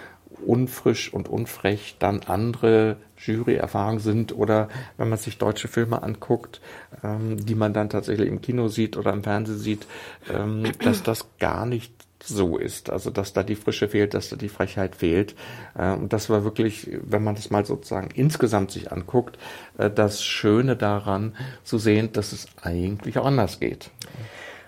[0.45, 6.59] unfrisch und unfrech dann andere Juryerfahrungen sind oder wenn man sich deutsche Filme anguckt,
[7.01, 9.87] ähm, die man dann tatsächlich im Kino sieht oder im Fernsehen sieht,
[10.29, 12.89] ähm, dass das gar nicht so ist.
[12.89, 15.35] Also dass da die Frische fehlt, dass da die Frechheit fehlt.
[15.77, 19.37] Äh, und das war wirklich, wenn man das mal sozusagen insgesamt sich anguckt,
[19.77, 23.89] äh, das Schöne daran zu sehen, dass es eigentlich auch anders geht.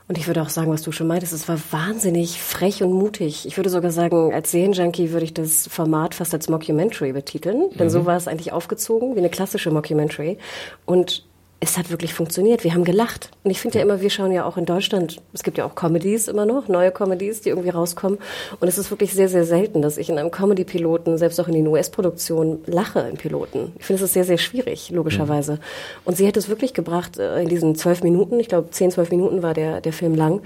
[0.08, 3.48] Und ich würde auch sagen, was du schon meintest, es war wahnsinnig frech und mutig.
[3.48, 7.88] Ich würde sogar sagen, als Serienjunkie würde ich das Format fast als Mockumentary betiteln, denn
[7.88, 7.92] mhm.
[7.92, 10.38] so war es eigentlich aufgezogen, wie eine klassische Mockumentary.
[10.86, 11.26] Und
[11.60, 12.64] es hat wirklich funktioniert.
[12.64, 13.32] Wir haben gelacht.
[13.44, 15.74] Und ich finde ja immer, wir schauen ja auch in Deutschland, es gibt ja auch
[15.74, 18.20] Comedies immer noch, neue Comedies, die irgendwie rauskommen.
[18.60, 21.54] Und es ist wirklich sehr, sehr selten, dass ich in einem Comedy-Piloten, selbst auch in
[21.54, 23.74] den US-Produktionen, lache im Piloten.
[23.80, 25.54] Ich finde, es ist sehr, sehr schwierig, logischerweise.
[25.54, 25.60] Mhm.
[26.06, 29.10] Und sie hat es wirklich gebracht, äh, in diesen zwölf Minuten, ich glaube, zehn, zwölf
[29.10, 30.42] Minuten war der, der Film lang,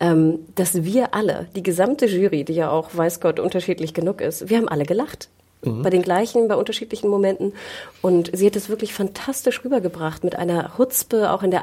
[0.00, 4.50] ähm, dass wir alle, die gesamte Jury, die ja auch, weiß Gott, unterschiedlich genug ist,
[4.50, 5.28] wir haben alle gelacht.
[5.62, 5.82] Mhm.
[5.82, 7.52] Bei den gleichen, bei unterschiedlichen Momenten.
[8.02, 11.62] Und sie hat es wirklich fantastisch rübergebracht mit einer Hutzpe auch in der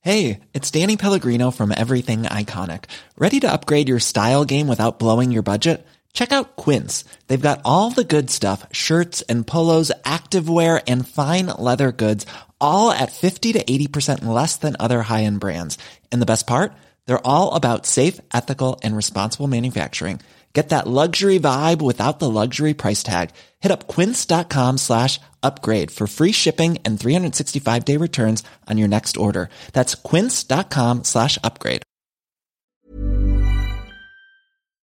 [0.00, 2.88] Hey, it's Danny Pellegrino from Everything Iconic.
[3.16, 5.86] Ready to upgrade your style game without blowing your budget?
[6.12, 7.04] Check out Quince.
[7.26, 12.26] They've got all the good stuff, shirts and polos, activewear and fine leather goods,
[12.60, 15.78] all at 50 to 80% less than other high-end brands.
[16.12, 16.74] And the best part?
[17.06, 20.20] They're all about safe, ethical and responsible manufacturing.
[20.54, 23.30] Get that luxury vibe without the luxury price tag.
[23.58, 29.16] Hit up quince.com slash upgrade for free shipping and 365 day returns on your next
[29.16, 29.48] order.
[29.72, 31.82] That's quince.com slash upgrade.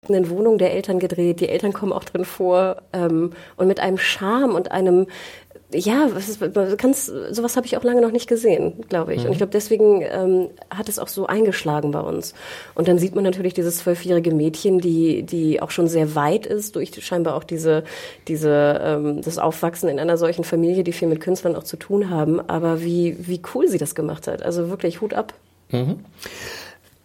[0.09, 3.79] In den Wohnungen der Eltern gedreht, die Eltern kommen auch drin vor ähm, und mit
[3.79, 5.07] einem Charme und einem
[5.73, 6.39] ja, was ist,
[6.77, 9.21] ganz, sowas habe ich auch lange noch nicht gesehen, glaube ich.
[9.21, 9.25] Mhm.
[9.25, 12.33] Und ich glaube, deswegen ähm, hat es auch so eingeschlagen bei uns.
[12.75, 16.75] Und dann sieht man natürlich dieses zwölfjährige Mädchen, die, die auch schon sehr weit ist,
[16.75, 17.83] durch scheinbar auch diese,
[18.27, 22.09] diese, ähm, das Aufwachsen in einer solchen Familie, die viel mit Künstlern auch zu tun
[22.09, 22.39] haben.
[22.49, 24.43] Aber wie, wie cool sie das gemacht hat.
[24.43, 25.33] Also wirklich Hut ab.
[25.71, 25.99] Mhm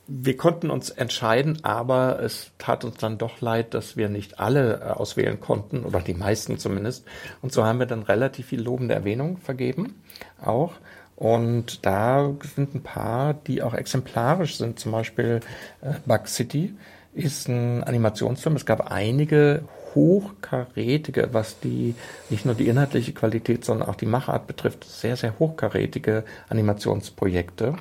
[0.09, 4.81] wir konnten uns entscheiden, aber es tat uns dann doch leid, dass wir nicht alle
[4.81, 7.05] äh, auswählen konnten, oder die meisten zumindest.
[7.42, 10.03] Und so haben wir dann relativ viel lobende Erwähnung vergeben,
[10.42, 10.73] auch.
[11.14, 15.40] Und da sind ein paar, die auch exemplarisch sind, zum Beispiel
[15.83, 16.75] äh, Bug City
[17.12, 18.57] ist ein Animationsfilm.
[18.57, 21.94] Es gab einige hochkarätige, was die
[22.31, 27.75] nicht nur die inhaltliche Qualität, sondern auch die Machart betrifft, sehr, sehr hochkarätige Animationsprojekte.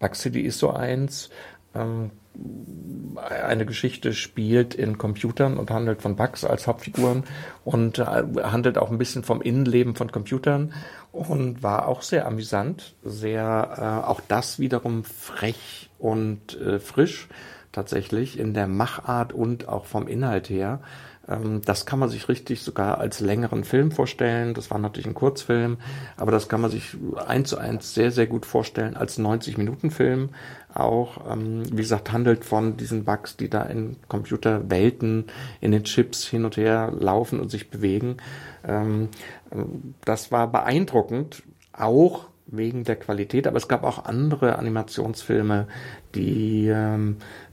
[0.00, 1.30] Bug City ist so eins.
[1.78, 2.10] Ähm,
[3.16, 7.24] eine Geschichte spielt in Computern und handelt von Bugs als Hauptfiguren
[7.64, 10.72] und äh, handelt auch ein bisschen vom Innenleben von Computern
[11.10, 17.28] und war auch sehr amüsant, sehr äh, auch das wiederum frech und äh, frisch
[17.72, 20.80] tatsächlich in der Machart und auch vom Inhalt her.
[21.28, 24.54] Ähm, das kann man sich richtig sogar als längeren Film vorstellen.
[24.54, 25.78] Das war natürlich ein Kurzfilm,
[26.16, 30.30] aber das kann man sich eins zu eins sehr, sehr gut vorstellen als 90-Minuten-Film.
[30.74, 35.26] Auch, ähm, wie gesagt, handelt von diesen Bugs, die da in Computerwelten,
[35.60, 38.18] in den Chips hin und her laufen und sich bewegen.
[38.64, 39.08] Ähm,
[40.04, 46.72] das war beeindruckend, auch wegen der Qualität, aber es gab auch andere Animationsfilme, die die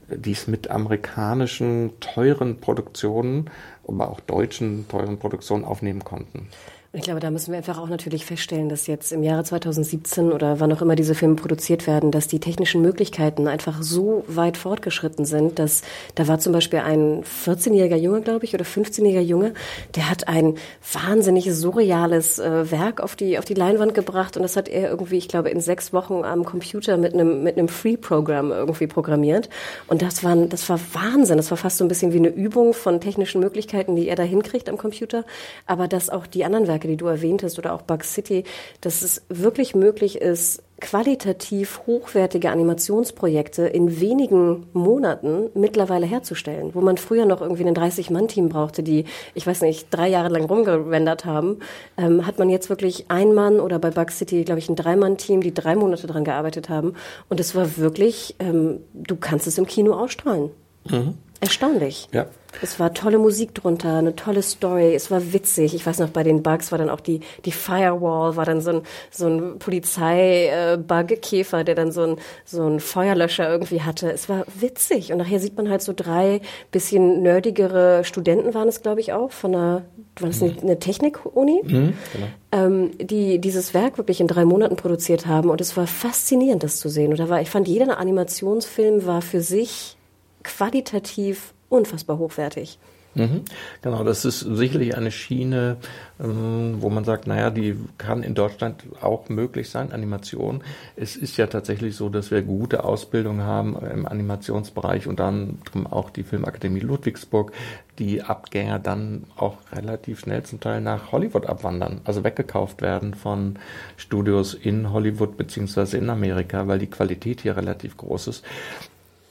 [0.08, 3.50] es mit amerikanischen teuren Produktionen,
[3.86, 6.48] aber auch deutschen teuren Produktionen aufnehmen konnten.
[6.96, 10.60] Ich glaube, da müssen wir einfach auch natürlich feststellen, dass jetzt im Jahre 2017 oder
[10.60, 15.26] wann auch immer diese Filme produziert werden, dass die technischen Möglichkeiten einfach so weit fortgeschritten
[15.26, 15.82] sind, dass
[16.14, 19.52] da war zum Beispiel ein 14-jähriger Junge, glaube ich, oder 15-jähriger Junge,
[19.94, 20.54] der hat ein
[20.90, 25.18] wahnsinnig surreales äh, Werk auf die, auf die Leinwand gebracht und das hat er irgendwie,
[25.18, 29.50] ich glaube, in sechs Wochen am Computer mit einem, mit einem Free-Programm irgendwie programmiert.
[29.86, 31.36] Und das war, das war Wahnsinn.
[31.36, 34.22] Das war fast so ein bisschen wie eine Übung von technischen Möglichkeiten, die er da
[34.22, 35.26] hinkriegt am Computer.
[35.66, 38.44] Aber dass auch die anderen Werke Werke, die du erwähnt hast, oder auch Bug City,
[38.80, 46.98] dass es wirklich möglich ist, qualitativ hochwertige Animationsprojekte in wenigen Monaten mittlerweile herzustellen, wo man
[46.98, 51.60] früher noch irgendwie ein 30-Mann-Team brauchte, die, ich weiß nicht, drei Jahre lang rumgerendert haben,
[51.96, 55.40] ähm, hat man jetzt wirklich ein Mann oder bei Bug City, glaube ich, ein Drei-Mann-Team,
[55.40, 56.92] die drei Monate dran gearbeitet haben.
[57.30, 60.50] Und es war wirklich, ähm, du kannst es im Kino ausstrahlen.
[60.90, 61.14] Mhm.
[61.40, 62.08] Erstaunlich.
[62.12, 62.26] Ja.
[62.62, 65.74] Es war tolle Musik drunter, eine tolle Story, es war witzig.
[65.74, 68.70] Ich weiß noch, bei den Bugs war dann auch die, die Firewall, war dann so
[68.70, 74.10] ein, so ein Polizei-Bug-Käfer, der dann so ein, so ein Feuerlöscher irgendwie hatte.
[74.10, 75.12] Es war witzig.
[75.12, 76.40] Und nachher sieht man halt so drei
[76.70, 79.82] bisschen nerdigere Studenten waren es, glaube ich, auch, von einer,
[80.18, 81.62] war das eine, eine Technik-Uni?
[81.64, 82.26] Mhm, genau.
[82.52, 85.50] ähm, die dieses Werk wirklich in drei Monaten produziert haben.
[85.50, 87.10] Und es war faszinierend, das zu sehen.
[87.10, 89.96] Und da war, ich fand, jeder Animationsfilm war für sich
[90.42, 92.78] qualitativ unfassbar hochwertig.
[93.16, 93.44] Mhm.
[93.80, 95.78] Genau, das ist sicherlich eine Schiene,
[96.20, 100.62] ähm, wo man sagt, naja, die kann in Deutschland auch möglich sein, Animation.
[100.96, 105.58] Es ist ja tatsächlich so, dass wir gute Ausbildung haben im Animationsbereich und dann
[105.90, 107.52] auch die Filmakademie Ludwigsburg,
[107.98, 113.58] die Abgänger dann auch relativ schnell zum Teil nach Hollywood abwandern, also weggekauft werden von
[113.96, 118.44] Studios in Hollywood beziehungsweise in Amerika, weil die Qualität hier relativ groß ist.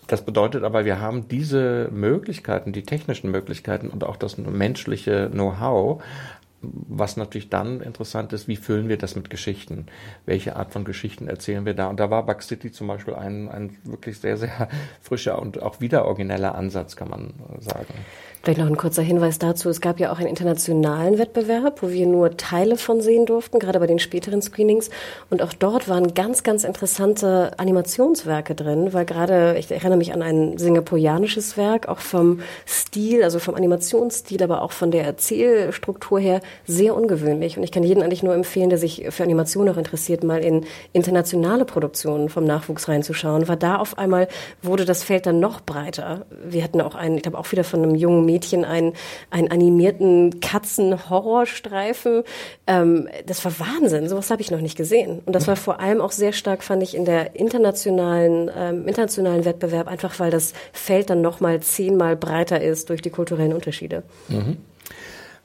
[0.08, 6.04] Das bedeutet aber, wir haben diese Möglichkeiten, die technischen Möglichkeiten und auch das menschliche Know-how,
[6.62, 9.88] was natürlich dann interessant ist, wie füllen wir das mit Geschichten?
[10.26, 11.88] Welche Art von Geschichten erzählen wir da?
[11.88, 14.70] Und da war Bug City zum Beispiel ein, ein wirklich sehr, sehr
[15.02, 17.94] frischer und auch wieder origineller Ansatz, kann man sagen.
[18.46, 19.70] Vielleicht noch ein kurzer Hinweis dazu.
[19.70, 23.80] Es gab ja auch einen internationalen Wettbewerb, wo wir nur Teile von sehen durften, gerade
[23.80, 24.92] bei den späteren Screenings.
[25.32, 30.22] Und auch dort waren ganz, ganz interessante Animationswerke drin, weil gerade, ich erinnere mich an
[30.22, 36.40] ein singapurianisches Werk, auch vom Stil, also vom Animationsstil, aber auch von der Erzählstruktur her
[36.68, 37.58] sehr ungewöhnlich.
[37.58, 40.68] Und ich kann jeden eigentlich nur empfehlen, der sich für Animation auch interessiert, mal in
[40.94, 44.28] internationale Produktionen vom Nachwuchs reinzuschauen, weil da auf einmal
[44.62, 46.28] wurde das Feld dann noch breiter.
[46.48, 48.35] Wir hatten auch einen, ich glaube auch wieder von einem jungen Mädchen
[48.66, 48.94] einen,
[49.30, 52.24] einen animierten Katzen-Horrorstreifen.
[52.68, 54.08] Ähm, das war Wahnsinn.
[54.10, 55.22] Sowas habe ich noch nicht gesehen.
[55.26, 59.46] Und das war vor allem auch sehr stark, fand ich, in der internationalen, ähm, internationalen
[59.46, 64.04] Wettbewerb, einfach weil das Feld dann nochmal zehnmal breiter ist durch die kulturellen Unterschiede.
[64.28, 64.58] Mhm.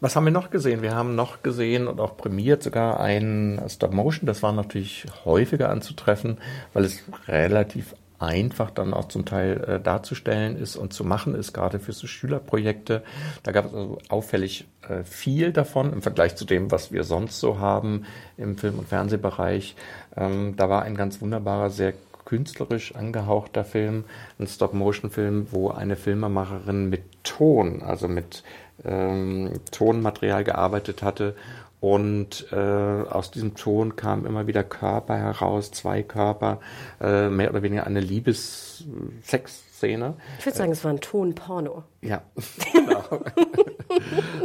[0.03, 0.81] Was haben wir noch gesehen?
[0.81, 4.27] Wir haben noch gesehen und auch prämiert sogar ein Stop Motion.
[4.27, 6.39] Das war natürlich häufiger anzutreffen,
[6.73, 11.53] weil es relativ einfach dann auch zum Teil äh, darzustellen ist und zu machen ist,
[11.53, 13.03] gerade für so Schülerprojekte.
[13.43, 17.41] Da gab es also auffällig äh, viel davon im Vergleich zu dem, was wir sonst
[17.41, 18.05] so haben
[18.37, 19.75] im Film- und Fernsehbereich.
[20.17, 21.95] Ähm, da war ein ganz wunderbarer, sehr
[22.27, 24.05] künstlerisch angehauchter Film,
[24.39, 28.45] ein Stop-Motion-Film, wo eine Filmemacherin mit Ton, also mit
[28.85, 31.35] ähm, Tonmaterial gearbeitet hatte
[31.81, 36.61] und äh, aus diesem Ton kamen immer wieder Körper heraus, zwei Körper,
[37.01, 40.17] äh, mehr oder weniger eine Liebes-Sex-Szene.
[40.39, 41.85] Ich würde sagen, äh, es war ein Tonporno.
[42.03, 42.21] Ja,
[42.73, 43.03] genau.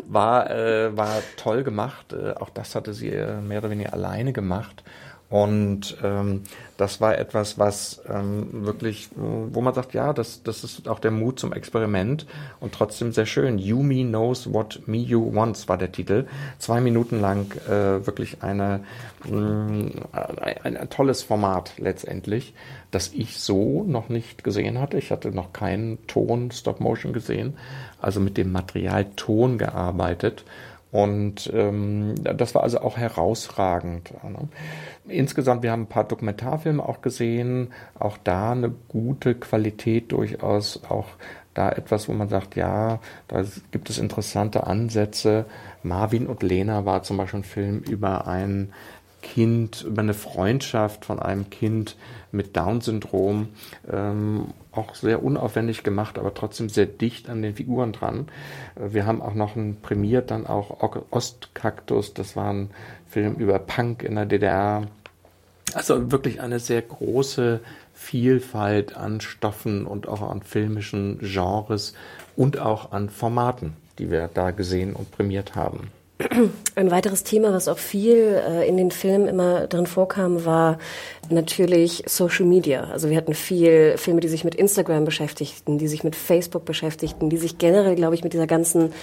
[0.08, 2.14] war, äh, war toll gemacht.
[2.14, 4.86] Äh, auch das hatte sie äh, mehr oder weniger alleine gemacht.
[5.30, 6.44] Und ähm,
[6.78, 11.10] das war etwas, was ähm, wirklich, wo man sagt, ja, das, das ist auch der
[11.10, 12.28] Mut zum Experiment
[12.60, 13.58] und trotzdem sehr schön.
[13.58, 16.28] Yumi Knows What Me You Wants war der Titel.
[16.60, 18.82] Zwei Minuten lang äh, wirklich eine,
[19.28, 19.92] mh, mm,
[20.64, 22.54] ein, ein tolles Format letztendlich,
[22.92, 24.98] das ich so noch nicht gesehen hatte.
[24.98, 27.58] Ich hatte noch keinen Ton Stop Motion gesehen,
[28.00, 30.46] also mit dem Material Ton gearbeitet.
[30.96, 34.14] Und ähm, das war also auch herausragend.
[34.24, 34.48] Ne?
[35.10, 41.08] Insgesamt, wir haben ein paar Dokumentarfilme auch gesehen, auch da eine gute Qualität durchaus, auch
[41.54, 45.44] da etwas, wo man sagt, ja, da gibt es interessante Ansätze.
[45.84, 48.72] Marvin und Lena war zum Beispiel ein Film über ein
[49.26, 51.96] Kind, über eine Freundschaft von einem Kind
[52.32, 53.50] mit Down-Syndrom.
[53.92, 58.28] Ähm, auch sehr unaufwendig gemacht, aber trotzdem sehr dicht an den Figuren dran.
[58.76, 62.14] Äh, wir haben auch noch ein prämiert, dann auch Ostkaktus.
[62.14, 62.70] Das war ein
[63.10, 64.84] Film über Punk in der DDR.
[65.74, 67.62] Also wirklich eine sehr große
[67.96, 71.96] Vielfalt an Stoffen und auch an filmischen Genres
[72.36, 75.90] und auch an Formaten, die wir da gesehen und prämiert haben.
[76.76, 80.78] Ein weiteres Thema, was auch viel äh, in den Filmen immer drin vorkam, war
[81.30, 82.86] natürlich Social Media.
[82.86, 87.30] Also wir hatten viel Filme, die sich mit Instagram beschäftigten, die sich mit Facebook beschäftigten,
[87.30, 88.94] die sich generell, glaube ich, mit dieser ganzen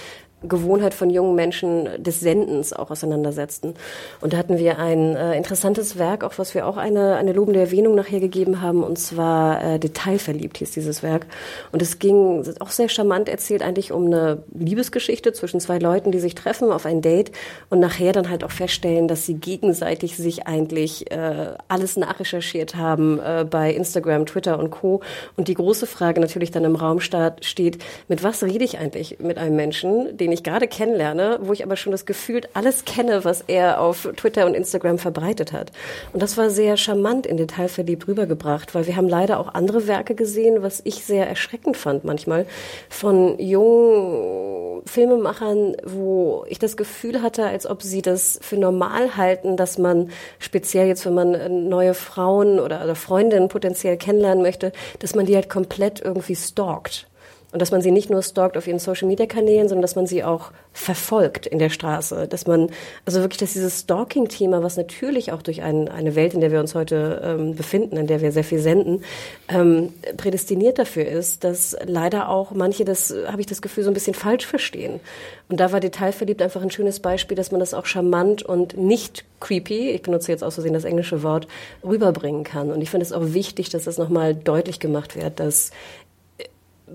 [0.47, 3.75] Gewohnheit von jungen Menschen des Sendens auch auseinandersetzten.
[4.21, 7.59] Und da hatten wir ein äh, interessantes Werk, auch was wir auch eine, eine lobende
[7.59, 11.25] Erwähnung nachher gegeben haben, und zwar äh, Detailverliebt hieß dieses Werk.
[11.71, 16.19] Und es ging auch sehr charmant erzählt eigentlich um eine Liebesgeschichte zwischen zwei Leuten, die
[16.19, 17.31] sich treffen auf ein Date
[17.69, 23.19] und nachher dann halt auch feststellen, dass sie gegenseitig sich eigentlich äh, alles nachrecherchiert haben
[23.19, 25.01] äh, bei Instagram, Twitter und Co.
[25.37, 27.77] Und die große Frage natürlich dann im Raum steht,
[28.07, 31.75] mit was rede ich eigentlich mit einem Menschen, den ich gerade kennenlerne, wo ich aber
[31.75, 35.71] schon das Gefühl alles kenne, was er auf Twitter und Instagram verbreitet hat.
[36.11, 40.15] Und das war sehr charmant in Detailverliebt rübergebracht, weil wir haben leider auch andere Werke
[40.15, 42.45] gesehen, was ich sehr erschreckend fand manchmal,
[42.89, 49.57] von jungen Filmemachern, wo ich das Gefühl hatte, als ob sie das für normal halten,
[49.57, 55.25] dass man speziell jetzt, wenn man neue Frauen oder Freundinnen potenziell kennenlernen möchte, dass man
[55.25, 57.07] die halt komplett irgendwie stalkt.
[57.53, 60.51] Und dass man sie nicht nur stalkt auf ihren Social-Media-Kanälen, sondern dass man sie auch
[60.73, 62.27] verfolgt in der Straße.
[62.27, 62.71] Dass man,
[63.05, 66.59] also wirklich, dass dieses Stalking-Thema, was natürlich auch durch ein, eine Welt, in der wir
[66.59, 69.03] uns heute ähm, befinden, in der wir sehr viel senden,
[69.49, 73.93] ähm, prädestiniert dafür ist, dass leider auch manche das, habe ich das Gefühl, so ein
[73.93, 74.99] bisschen falsch verstehen.
[75.47, 79.25] Und da war Detailverliebt einfach ein schönes Beispiel, dass man das auch charmant und nicht
[79.39, 81.47] creepy, ich benutze jetzt aus Versehen das englische Wort,
[81.83, 82.71] rüberbringen kann.
[82.71, 85.71] Und ich finde es auch wichtig, dass das nochmal deutlich gemacht wird, dass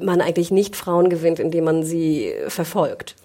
[0.00, 3.16] man eigentlich nicht Frauen gewinnt, indem man sie verfolgt.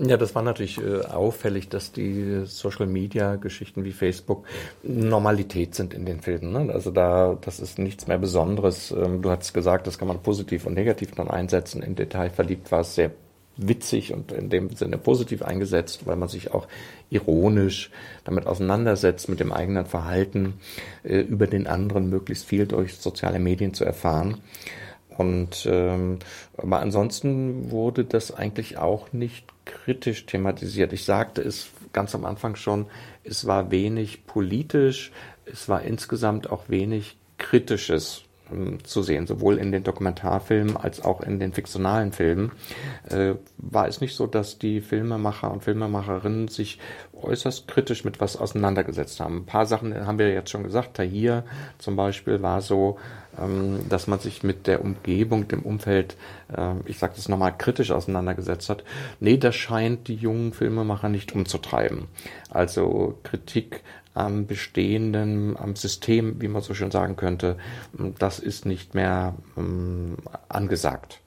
[0.00, 4.44] Ja, das war natürlich äh, auffällig, dass die Social-Media-Geschichten wie Facebook
[4.84, 6.52] Normalität sind in den Filmen.
[6.52, 6.72] Ne?
[6.72, 8.92] Also da, das ist nichts mehr Besonderes.
[8.92, 11.82] Ähm, du hast gesagt, das kann man positiv und negativ dann einsetzen.
[11.82, 13.10] Im Detail verliebt war es sehr
[13.56, 16.68] witzig und in dem Sinne positiv eingesetzt, weil man sich auch
[17.10, 17.90] ironisch
[18.22, 20.54] damit auseinandersetzt, mit dem eigenen Verhalten
[21.02, 24.40] äh, über den anderen möglichst viel durch soziale Medien zu erfahren.
[25.18, 26.20] Und ähm,
[26.56, 30.92] aber ansonsten wurde das eigentlich auch nicht kritisch thematisiert.
[30.92, 32.86] Ich sagte es ganz am Anfang schon,
[33.24, 35.10] es war wenig politisch,
[35.44, 41.20] es war insgesamt auch wenig kritisches ähm, zu sehen, sowohl in den Dokumentarfilmen als auch
[41.20, 42.52] in den fiktionalen Filmen,
[43.08, 46.78] äh, war es nicht so, dass die Filmemacher und Filmemacherinnen sich
[47.20, 49.38] äußerst kritisch mit was auseinandergesetzt haben.
[49.38, 50.96] Ein paar Sachen haben wir jetzt schon gesagt.
[50.96, 51.44] Tahir
[51.78, 52.98] zum Beispiel war so,
[53.88, 56.16] dass man sich mit der Umgebung, dem Umfeld,
[56.56, 58.84] äh, ich sage das nochmal, kritisch auseinandergesetzt hat.
[59.20, 62.08] Nee, das scheint die jungen Filmemacher nicht umzutreiben.
[62.50, 63.82] Also Kritik
[64.14, 67.56] am bestehenden, am System, wie man so schön sagen könnte,
[68.18, 70.16] das ist nicht mehr ähm,
[70.48, 71.20] angesagt.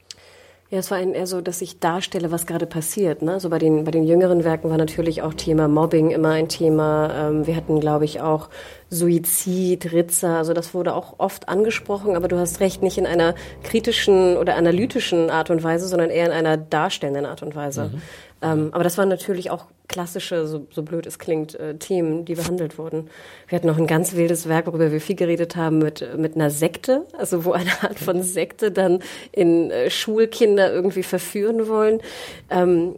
[0.72, 3.22] Ja, es war eher so, dass ich darstelle, was gerade passiert.
[3.22, 3.34] Ne?
[3.34, 7.12] Also bei den, bei den jüngeren Werken war natürlich auch Thema Mobbing immer ein Thema.
[7.14, 8.48] Ähm, wir hatten, glaube ich, auch
[8.92, 10.38] Suizid, Ritzer.
[10.38, 14.56] Also das wurde auch oft angesprochen, aber du hast recht, nicht in einer kritischen oder
[14.56, 17.86] analytischen Art und Weise, sondern eher in einer darstellenden Art und Weise.
[17.86, 18.02] Mhm.
[18.42, 22.36] Ähm, aber das waren natürlich auch klassische, so, so blöd es klingt, äh, Themen, die
[22.36, 23.10] behandelt wurden.
[23.48, 26.50] Wir hatten noch ein ganz wildes Werk, worüber wir viel geredet haben, mit, mit einer
[26.50, 29.00] Sekte, also wo eine Art von Sekte dann
[29.32, 32.02] in äh, Schulkinder irgendwie verführen wollen.
[32.50, 32.96] Ähm,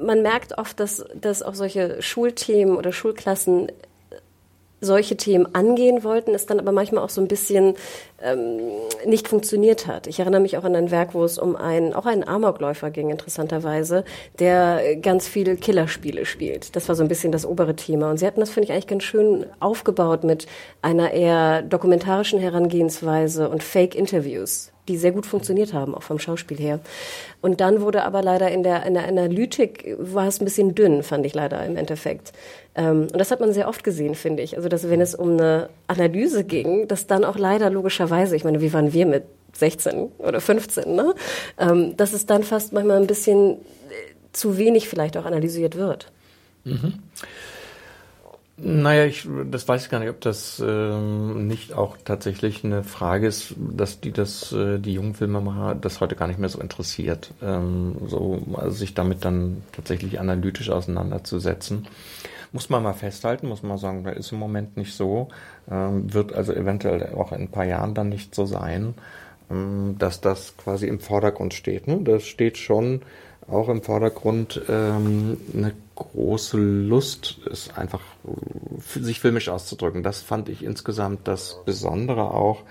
[0.00, 3.72] man merkt oft, dass, dass auch solche Schulthemen oder Schulklassen
[4.84, 7.74] solche Themen angehen wollten, es dann aber manchmal auch so ein bisschen
[8.22, 8.60] ähm,
[9.06, 10.06] nicht funktioniert hat.
[10.06, 13.10] Ich erinnere mich auch an ein Werk, wo es um einen, auch einen Amokläufer ging,
[13.10, 14.04] interessanterweise,
[14.38, 16.76] der ganz viele Killerspiele spielt.
[16.76, 18.10] Das war so ein bisschen das obere Thema.
[18.10, 20.46] Und sie hatten das, finde ich, eigentlich ganz schön aufgebaut mit
[20.82, 26.80] einer eher dokumentarischen Herangehensweise und Fake-Interviews die sehr gut funktioniert haben, auch vom Schauspiel her.
[27.40, 31.02] Und dann wurde aber leider in der, in der Analytik war es ein bisschen dünn,
[31.02, 32.32] fand ich leider im Endeffekt.
[32.74, 34.56] Ähm, und das hat man sehr oft gesehen, finde ich.
[34.56, 38.60] Also, dass wenn es um eine Analyse ging, dass dann auch leider logischerweise, ich meine,
[38.60, 41.14] wie waren wir mit 16 oder 15, ne?
[41.58, 43.56] Ähm, dass es dann fast manchmal ein bisschen äh,
[44.32, 46.10] zu wenig vielleicht auch analysiert wird.
[46.64, 46.94] Mhm.
[48.56, 53.26] Naja, ich, das weiß ich gar nicht, ob das ähm, nicht auch tatsächlich eine Frage
[53.26, 57.32] ist, dass die das, äh, die jungen Filmemacher das heute gar nicht mehr so interessiert,
[57.42, 61.88] ähm, so also sich damit dann tatsächlich analytisch auseinanderzusetzen.
[62.52, 65.30] Muss man mal festhalten, muss man sagen, da ist im Moment nicht so,
[65.68, 68.94] ähm, wird also eventuell auch in ein paar Jahren dann nicht so sein,
[69.50, 71.88] ähm, dass das quasi im Vordergrund steht.
[71.88, 71.98] Ne?
[72.04, 73.02] Das steht schon
[73.48, 78.00] auch im Vordergrund ähm, eine große Lust, ist einfach
[78.86, 80.02] sich filmisch auszudrücken.
[80.02, 82.62] Das fand ich insgesamt das Besondere auch,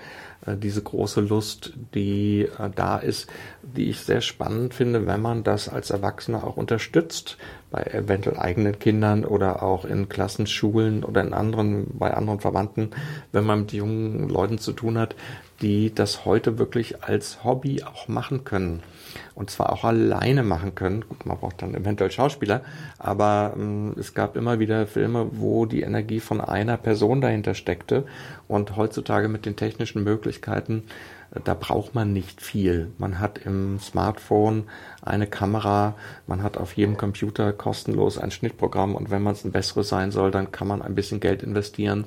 [0.45, 3.29] äh, diese große Lust, die äh, da ist,
[3.61, 7.37] die ich sehr spannend finde, wenn man das als Erwachsener auch unterstützt,
[7.71, 12.91] bei eventuell eigenen Kindern oder auch in Klassenschulen oder in anderen, bei anderen Verwandten,
[13.31, 15.15] wenn man mit jungen Leuten zu tun hat,
[15.61, 18.83] die das heute wirklich als Hobby auch machen können
[19.35, 21.05] und zwar auch alleine machen können.
[21.07, 22.61] Gut, man braucht dann eventuell Schauspieler,
[22.99, 28.05] aber ähm, es gab immer wieder Filme, wo die Energie von einer Person dahinter steckte
[28.47, 30.83] und heutzutage mit den technischen Möglichkeiten
[31.43, 32.91] da braucht man nicht viel.
[32.97, 34.65] Man hat im Smartphone
[35.01, 35.95] eine Kamera,
[36.27, 40.11] man hat auf jedem Computer kostenlos ein Schnittprogramm und wenn man es ein besseres sein
[40.11, 42.05] soll, dann kann man ein bisschen Geld investieren.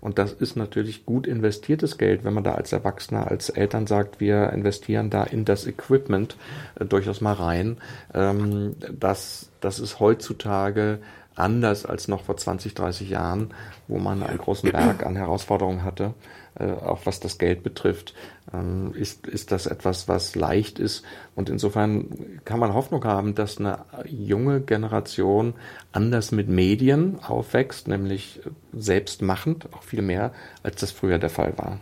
[0.00, 4.20] Und das ist natürlich gut investiertes Geld, wenn man da als Erwachsener, als Eltern sagt,
[4.20, 6.36] wir investieren da in das Equipment
[6.78, 7.78] äh, durchaus mal rein.
[8.12, 10.98] Ähm, das, das ist heutzutage
[11.34, 13.52] anders als noch vor 20, 30 Jahren,
[13.88, 16.14] wo man einen großen Berg an Herausforderungen hatte,
[16.58, 18.14] äh, auch was das Geld betrifft,
[18.52, 21.04] ähm, ist, ist das etwas, was leicht ist.
[21.34, 25.54] Und insofern kann man Hoffnung haben, dass eine junge Generation
[25.92, 28.40] anders mit Medien aufwächst, nämlich
[28.72, 30.32] selbstmachend, auch viel mehr,
[30.62, 31.80] als das früher der Fall war.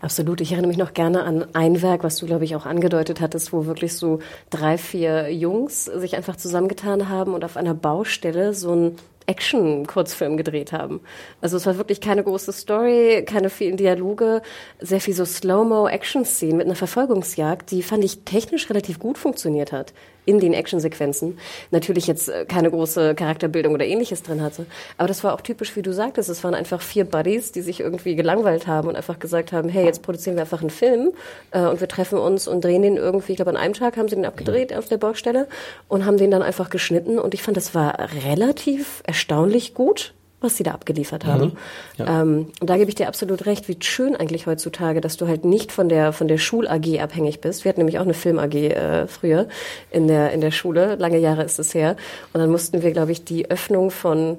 [0.00, 0.40] Absolut.
[0.40, 3.52] Ich erinnere mich noch gerne an ein Werk, was du, glaube ich, auch angedeutet hattest,
[3.52, 4.20] wo wirklich so
[4.50, 10.72] drei, vier Jungs sich einfach zusammengetan haben und auf einer Baustelle so ein Action-Kurzfilm gedreht
[10.72, 11.00] haben.
[11.40, 14.42] Also es war wirklich keine große Story, keine vielen Dialoge,
[14.80, 19.92] sehr viel so Slow-Mo-Action-Szenen mit einer Verfolgungsjagd, die fand ich technisch relativ gut funktioniert hat
[20.26, 21.38] in den Actionsequenzen.
[21.70, 24.66] Natürlich jetzt äh, keine große Charakterbildung oder ähnliches drin hatte.
[24.98, 26.28] Aber das war auch typisch, wie du sagtest.
[26.28, 29.86] Es waren einfach vier Buddies, die sich irgendwie gelangweilt haben und einfach gesagt haben, hey,
[29.86, 31.12] jetzt produzieren wir einfach einen Film
[31.52, 34.08] äh, und wir treffen uns und drehen den irgendwie, ich glaube an einem Tag haben
[34.08, 35.46] sie den abgedreht auf der Baustelle
[35.88, 37.18] und haben den dann einfach geschnitten.
[37.18, 40.12] Und ich fand, das war relativ erstaunlich gut
[40.46, 41.44] was sie da abgeliefert haben.
[41.44, 41.52] Mhm,
[41.98, 42.22] ja.
[42.22, 45.44] ähm, und da gebe ich dir absolut recht, wie schön eigentlich heutzutage, dass du halt
[45.44, 47.64] nicht von der von der Schul AG abhängig bist.
[47.64, 49.48] Wir hatten nämlich auch eine Film AG äh, früher
[49.90, 51.96] in der in der Schule, lange Jahre ist es her,
[52.32, 54.38] und dann mussten wir, glaube ich, die Öffnung von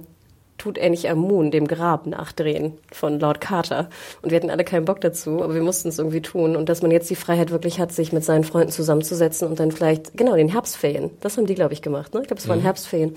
[0.58, 3.90] tut er nicht am Moon, dem Grab, nachdrehen von Lord Carter.
[4.22, 6.56] Und wir hatten alle keinen Bock dazu, aber wir mussten es irgendwie tun.
[6.56, 9.72] Und dass man jetzt die Freiheit wirklich hat, sich mit seinen Freunden zusammenzusetzen und dann
[9.72, 12.14] vielleicht, genau, den Herbstferien, das haben die, glaube ich, gemacht.
[12.14, 12.22] Ne?
[12.22, 12.64] Ich glaube, es waren mhm.
[12.64, 13.14] Herbstferien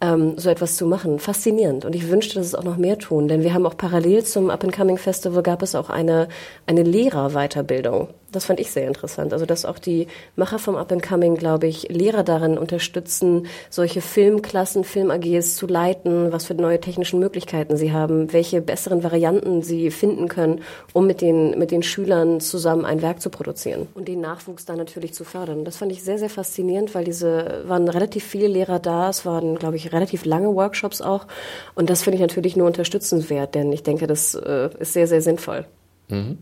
[0.00, 1.18] ähm, so etwas zu machen.
[1.18, 1.84] Faszinierend.
[1.84, 4.50] Und ich wünschte, dass es auch noch mehr tun, denn wir haben auch parallel zum
[4.50, 6.28] Up and Coming Festival gab es auch eine,
[6.66, 8.08] eine Lehrerweiterbildung.
[8.32, 9.32] Das fand ich sehr interessant.
[9.32, 10.06] Also, dass auch die
[10.36, 16.32] Macher vom Up and Coming, glaube ich, Lehrer darin unterstützen, solche Filmklassen, Film-AGs zu leiten,
[16.32, 20.62] was für neue technischen Möglichkeiten sie haben, welche besseren Varianten sie finden können,
[20.92, 24.76] um mit den, mit den Schülern zusammen ein Werk zu produzieren und den Nachwuchs da
[24.76, 25.64] natürlich zu fördern.
[25.64, 29.10] Das fand ich sehr, sehr faszinierend, weil diese, waren relativ viele Lehrer da.
[29.10, 31.26] Es waren, glaube ich, relativ lange Workshops auch.
[31.74, 35.22] Und das finde ich natürlich nur unterstützenswert, denn ich denke, das äh, ist sehr, sehr
[35.22, 35.64] sinnvoll.
[36.08, 36.38] Mhm.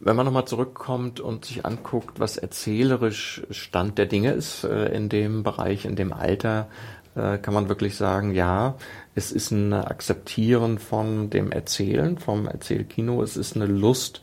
[0.00, 5.08] Wenn man nochmal zurückkommt und sich anguckt, was erzählerisch Stand der Dinge ist äh, in
[5.08, 6.68] dem Bereich, in dem Alter,
[7.16, 8.76] äh, kann man wirklich sagen, ja,
[9.16, 14.20] es ist ein Akzeptieren von dem Erzählen, vom Erzählkino, es ist eine Lust,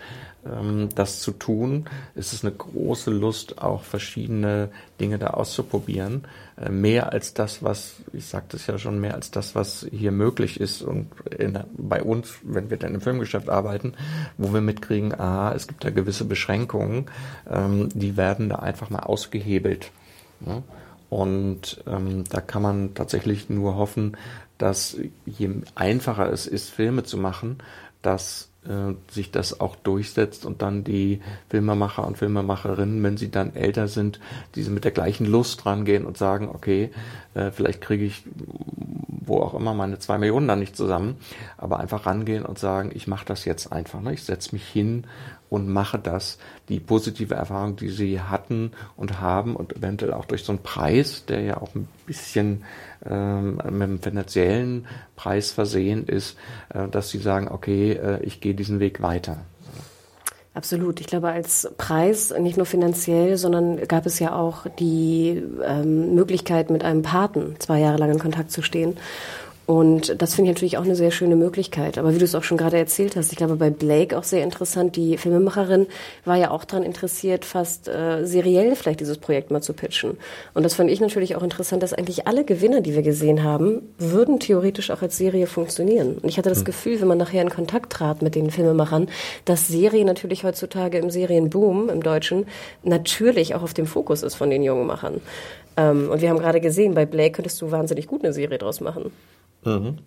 [0.93, 1.85] das zu tun.
[2.13, 4.69] Es ist eine große Lust, auch verschiedene
[4.99, 6.25] Dinge da auszuprobieren.
[6.57, 10.11] Äh, mehr als das, was, ich sagte es ja schon, mehr als das, was hier
[10.11, 10.81] möglich ist.
[10.81, 13.93] Und in, bei uns, wenn wir dann im Filmgeschäft arbeiten,
[14.37, 17.05] wo wir mitkriegen, ah, es gibt da gewisse Beschränkungen,
[17.49, 19.91] ähm, die werden da einfach mal ausgehebelt.
[20.45, 20.61] Ja?
[21.09, 24.17] Und ähm, da kann man tatsächlich nur hoffen,
[24.57, 27.57] dass je einfacher es ist, Filme zu machen,
[28.01, 28.49] dass
[29.11, 34.19] sich das auch durchsetzt und dann die Filmemacher und Filmemacherinnen, wenn sie dann älter sind,
[34.55, 36.89] diese mit der gleichen Lust rangehen und sagen, okay,
[37.33, 38.23] äh, vielleicht kriege ich
[39.27, 41.17] wo auch immer meine zwei Millionen dann nicht zusammen,
[41.57, 44.01] aber einfach rangehen und sagen, ich mache das jetzt einfach.
[44.01, 44.13] Ne?
[44.13, 45.05] Ich setze mich hin
[45.49, 46.37] und mache das.
[46.69, 51.25] Die positive Erfahrung, die sie hatten und haben und eventuell auch durch so einen Preis,
[51.25, 52.63] der ja auch ein bisschen
[53.05, 56.37] ähm, mit einem finanziellen Preis versehen ist,
[56.73, 59.37] äh, dass sie sagen, okay, äh, ich gehe diesen Weg weiter.
[60.55, 61.01] Absolut.
[61.01, 66.69] Ich glaube, als Preis nicht nur finanziell, sondern gab es ja auch die ähm, Möglichkeit,
[66.69, 68.95] mit einem Paten zwei Jahre lang in Kontakt zu stehen.
[69.65, 71.97] Und das finde ich natürlich auch eine sehr schöne Möglichkeit.
[71.97, 74.43] Aber wie du es auch schon gerade erzählt hast, ich glaube bei Blake auch sehr
[74.43, 74.95] interessant.
[74.95, 75.87] Die Filmemacherin
[76.23, 80.17] war ja auch daran interessiert, fast äh, seriell vielleicht dieses Projekt mal zu pitchen.
[80.53, 83.81] Und das fand ich natürlich auch interessant, dass eigentlich alle Gewinner, die wir gesehen haben,
[83.97, 86.19] würden theoretisch auch als Serie funktionieren.
[86.21, 86.65] Und ich hatte das mhm.
[86.65, 89.07] Gefühl, wenn man nachher in Kontakt trat mit den Filmemachern,
[89.45, 92.45] dass Serie natürlich heutzutage im Serienboom im Deutschen
[92.83, 95.21] natürlich auch auf dem Fokus ist von den jungen Machern.
[95.75, 98.79] Ähm, und wir haben gerade gesehen, bei Blake könntest du wahnsinnig gut eine Serie draus
[98.79, 99.11] machen.
[99.65, 99.97] Mhm.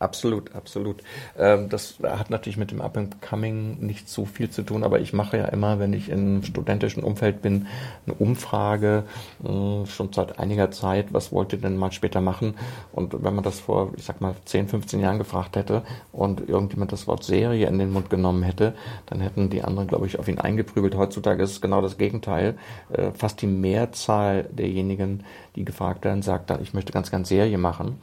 [0.00, 1.02] Absolut, absolut.
[1.36, 5.00] Ähm, das hat natürlich mit dem Up and Coming nicht so viel zu tun, aber
[5.00, 7.66] ich mache ja immer, wenn ich im studentischen Umfeld bin,
[8.06, 9.02] eine Umfrage,
[9.42, 12.54] äh, schon seit einiger Zeit, was wollt ihr denn mal später machen?
[12.92, 16.92] Und wenn man das vor, ich sag mal, 10, 15 Jahren gefragt hätte und irgendjemand
[16.92, 18.74] das Wort Serie in den Mund genommen hätte,
[19.06, 20.94] dann hätten die anderen, glaube ich, auf ihn eingeprügelt.
[20.96, 22.56] Heutzutage ist es genau das Gegenteil.
[22.92, 25.24] Äh, fast die Mehrzahl derjenigen,
[25.56, 27.98] die gefragt werden, sagt dann, ich möchte ganz, ganz Serie machen.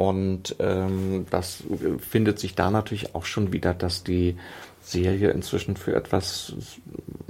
[0.00, 1.62] Und ähm, das
[1.98, 4.38] findet sich da natürlich auch schon wieder, dass die
[4.80, 6.54] Serie inzwischen für etwas,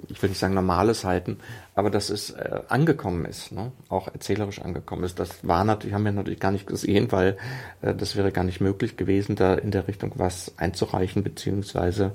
[0.06, 1.38] ich will nicht sagen Normales halten,
[1.74, 3.72] aber dass es äh, angekommen ist, ne?
[3.88, 5.18] auch erzählerisch angekommen ist.
[5.18, 7.38] Das war natürlich, haben wir natürlich gar nicht gesehen, weil
[7.82, 12.12] äh, das wäre gar nicht möglich gewesen, da in der Richtung was einzureichen beziehungsweise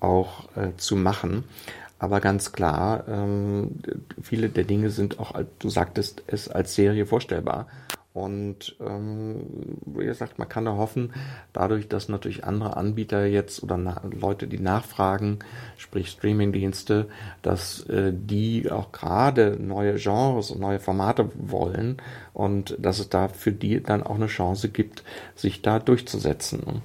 [0.00, 1.44] auch äh, zu machen.
[1.98, 3.78] Aber ganz klar, ähm,
[4.20, 7.68] viele der Dinge sind auch, du sagtest es, als Serie vorstellbar.
[8.14, 11.12] Und ähm, wie gesagt, man kann da hoffen,
[11.52, 13.76] dadurch, dass natürlich andere Anbieter jetzt oder
[14.08, 15.40] Leute, die nachfragen,
[15.76, 17.08] sprich Streamingdienste,
[17.42, 21.96] dass äh, die auch gerade neue Genres und neue Formate wollen
[22.32, 25.02] und dass es da für die dann auch eine Chance gibt,
[25.34, 26.82] sich da durchzusetzen.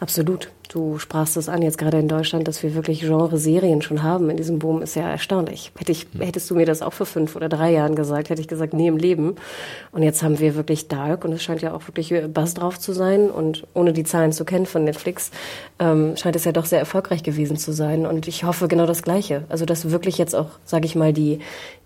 [0.00, 0.50] Absolut.
[0.68, 4.36] Du sprachst es an, jetzt gerade in Deutschland, dass wir wirklich Genre-Serien schon haben in
[4.36, 5.72] diesem Boom, ist ja erstaunlich.
[5.78, 8.48] Hätte ich, hättest du mir das auch vor fünf oder drei Jahren gesagt, hätte ich
[8.48, 9.36] gesagt, nie im Leben.
[9.92, 12.92] Und jetzt haben wir wirklich Dark und es scheint ja auch wirklich Bass drauf zu
[12.92, 13.30] sein.
[13.30, 15.30] Und ohne die Zahlen zu kennen von Netflix,
[15.78, 18.04] ähm, scheint es ja doch sehr erfolgreich gewesen zu sein.
[18.04, 19.44] Und ich hoffe genau das Gleiche.
[19.48, 21.38] Also, dass wirklich jetzt auch, sage ich mal, die,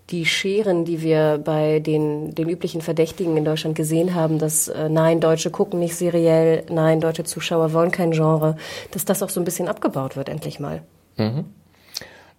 [0.09, 4.89] die Scheren, die wir bei den, den üblichen Verdächtigen in Deutschland gesehen haben, dass äh,
[4.89, 8.57] nein, Deutsche gucken nicht seriell, nein, deutsche Zuschauer wollen kein Genre,
[8.91, 10.83] dass das auch so ein bisschen abgebaut wird, endlich mal.
[11.17, 11.45] Mhm.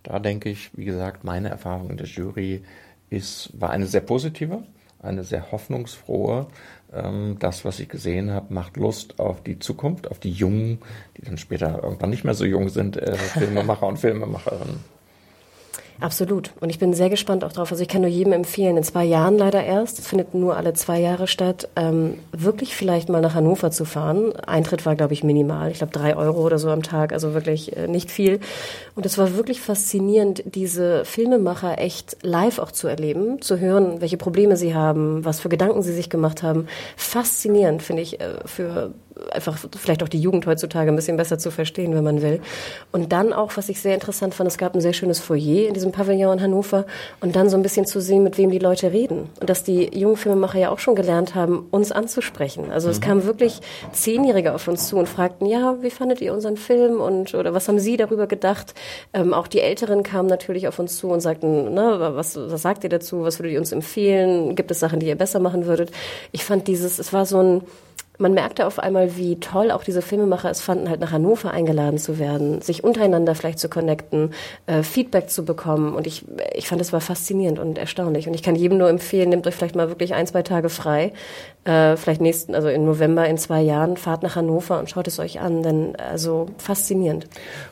[0.03, 2.63] Da denke ich, wie gesagt, meine Erfahrung in der Jury
[3.11, 4.65] ist, war eine sehr positive,
[5.01, 6.47] eine sehr hoffnungsfrohe.
[6.93, 10.81] Ähm, das, was ich gesehen habe, macht Lust auf die Zukunft, auf die Jungen,
[11.17, 14.94] die dann später irgendwann nicht mehr so jung sind, äh, Filmemacher und Filmemacherinnen.
[16.01, 16.51] Absolut.
[16.61, 17.71] Und ich bin sehr gespannt auch drauf.
[17.71, 20.75] Also ich kann nur jedem empfehlen, in zwei Jahren leider erst, es findet nur alle
[20.75, 24.35] zwei Jahre statt, ähm, wirklich vielleicht mal nach Hannover zu fahren.
[24.37, 25.71] Eintritt war, glaube ich, minimal.
[25.71, 28.41] Ich glaube, drei Euro oder so am Tag, also wirklich äh, nicht viel.
[28.97, 34.17] Und es war wirklich faszinierend, diese Filmemacher echt live auch zu erleben, zu hören, welche
[34.17, 36.67] Probleme sie haben, was für Gedanken sie sich gemacht haben.
[36.97, 38.93] Faszinierend, finde ich, äh, für
[39.31, 42.41] einfach vielleicht auch die Jugend heutzutage ein bisschen besser zu verstehen, wenn man will.
[42.93, 45.75] Und dann auch, was ich sehr interessant fand, es gab ein sehr schönes Foyer in
[45.75, 46.85] diesem Pavillon in Hannover
[47.21, 49.31] und dann so ein bisschen zu sehen, mit wem die Leute reden.
[49.41, 52.71] Und dass die jungen Filmemacher ja auch schon gelernt haben, uns anzusprechen.
[52.73, 53.05] Also es mhm.
[53.05, 53.61] kamen wirklich
[53.93, 57.69] Zehnjährige auf uns zu und fragten, ja, wie fandet ihr unseren Film und oder was
[57.69, 58.75] haben Sie darüber gedacht?
[59.13, 62.85] Ähm, auch die Älteren kamen natürlich auf uns zu und sagten, na, was, was sagt
[62.85, 63.23] ihr dazu?
[63.23, 64.57] Was würdet ihr uns empfehlen?
[64.57, 65.91] Gibt es Sachen, die ihr besser machen würdet?
[66.33, 67.63] Ich fand dieses, es war so ein
[68.19, 71.99] man merkte auf einmal, wie toll auch diese Filmemacher es fanden, halt nach Hannover eingeladen
[71.99, 74.33] zu werden, sich untereinander vielleicht zu connecten,
[74.67, 75.95] äh, Feedback zu bekommen.
[75.95, 78.29] Und ich, ich fand, es war faszinierend und erstaunlich.
[78.29, 81.13] Und ich kann jedem nur empfehlen, nehmt euch vielleicht mal wirklich ein, zwei Tage frei,
[81.65, 85.19] äh, vielleicht nächsten, also im November in zwei Jahren, fahrt nach Hannover und schaut es
[85.19, 87.27] euch an, denn also faszinierend.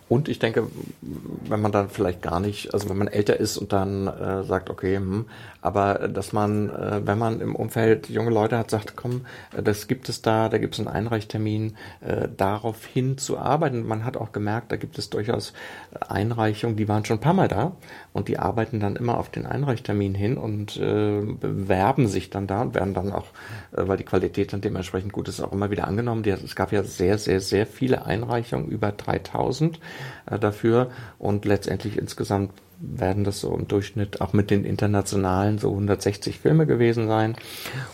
[0.08, 0.66] Und ich denke,
[1.00, 4.70] wenn man dann vielleicht gar nicht, also wenn man älter ist und dann äh, sagt,
[4.70, 5.26] okay, hm,
[5.62, 9.24] aber dass man, äh, wenn man im Umfeld junge Leute hat, sagt, komm,
[9.56, 13.38] äh, das gibt es da da, da gibt es einen Einreichtermin, äh, darauf hin zu
[13.38, 13.86] arbeiten.
[13.86, 15.52] Man hat auch gemerkt, da gibt es durchaus
[16.08, 17.76] Einreichungen, die waren schon ein paar Mal da
[18.12, 22.62] und die arbeiten dann immer auf den Einreichtermin hin und äh, bewerben sich dann da
[22.62, 23.26] und werden dann auch,
[23.72, 26.22] äh, weil die Qualität dann dementsprechend gut ist, auch immer wieder angenommen.
[26.22, 29.78] Die, es gab ja sehr, sehr, sehr viele Einreichungen, über 3000
[30.30, 32.52] äh, dafür und letztendlich insgesamt
[32.82, 37.36] werden das so im Durchschnitt auch mit den internationalen so 160 Filme gewesen sein.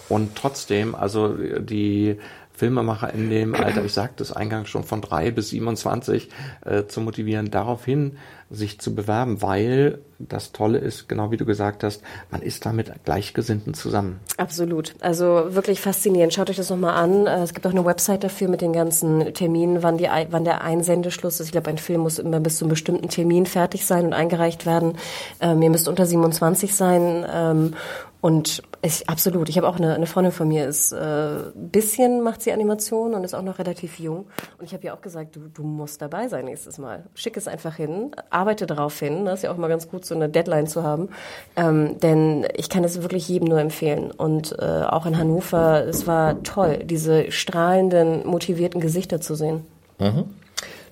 [0.08, 2.16] Und trotzdem, also die
[2.52, 6.28] Filmemacher in dem Alter, ich sagte es eingangs schon von drei bis 27,
[6.64, 8.16] äh, zu motivieren, daraufhin
[8.50, 12.72] sich zu bewerben, weil das Tolle ist, genau wie du gesagt hast, man ist da
[12.72, 14.18] mit Gleichgesinnten zusammen.
[14.36, 14.94] Absolut.
[15.00, 16.34] Also wirklich faszinierend.
[16.34, 17.26] Schaut euch das nochmal an.
[17.26, 20.62] Äh, es gibt auch eine Website dafür mit den ganzen Terminen, wann, die, wann der
[20.62, 21.46] Einsendeschluss ist.
[21.46, 24.66] Ich glaube, ein Film muss immer bis zu einem bestimmten Termin fertig sein und eingereicht
[24.66, 24.98] werden.
[25.40, 27.24] Ähm, ihr müsst unter 27 sein.
[27.32, 27.74] Ähm,
[28.20, 29.48] und ich, absolut.
[29.48, 33.22] Ich habe auch eine, eine Freundin von mir, ist äh, bisschen macht sie Animation und
[33.22, 34.26] ist auch noch relativ jung.
[34.58, 37.04] Und ich habe ihr auch gesagt, du, du musst dabei sein nächstes Mal.
[37.14, 39.24] Schick es einfach hin, arbeite darauf hin.
[39.24, 41.10] Das ist ja auch mal ganz gut, so eine Deadline zu haben.
[41.56, 44.10] Ähm, denn ich kann es wirklich jedem nur empfehlen.
[44.10, 49.64] Und äh, auch in Hannover, es war toll, diese strahlenden, motivierten Gesichter zu sehen.
[49.98, 50.24] Mhm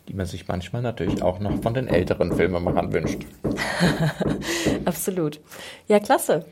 [0.08, 3.26] die man sich manchmal natürlich auch noch von den älteren Filmemachern wünscht.
[4.84, 5.40] Absolut.
[5.88, 6.44] Ja, klasse.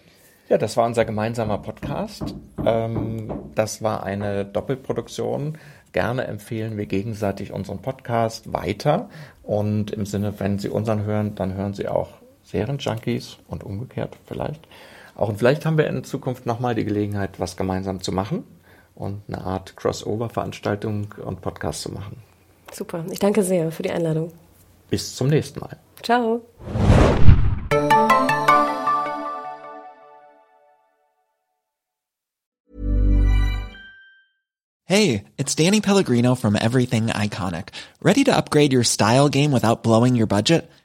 [0.48, 2.34] Ja, das war unser gemeinsamer Podcast.
[2.64, 5.58] Ähm, das war eine Doppelproduktion.
[5.92, 9.08] Gerne empfehlen wir gegenseitig unseren Podcast weiter.
[9.42, 12.08] Und im Sinne, wenn Sie unseren hören, dann hören Sie auch
[12.54, 14.60] Serienjunkies und umgekehrt vielleicht.
[15.16, 18.44] Auch und vielleicht haben wir in Zukunft nochmal die Gelegenheit, was gemeinsam zu machen
[18.94, 22.22] und eine Art Crossover-Veranstaltung und Podcast zu machen.
[22.72, 23.04] Super.
[23.10, 24.32] Ich danke sehr für die Einladung.
[24.88, 25.76] Bis zum nächsten Mal.
[26.02, 26.42] Ciao.
[34.86, 37.70] Hey, it's Danny Pellegrino from Everything Iconic.
[38.00, 40.70] Ready to upgrade your style game without blowing your budget?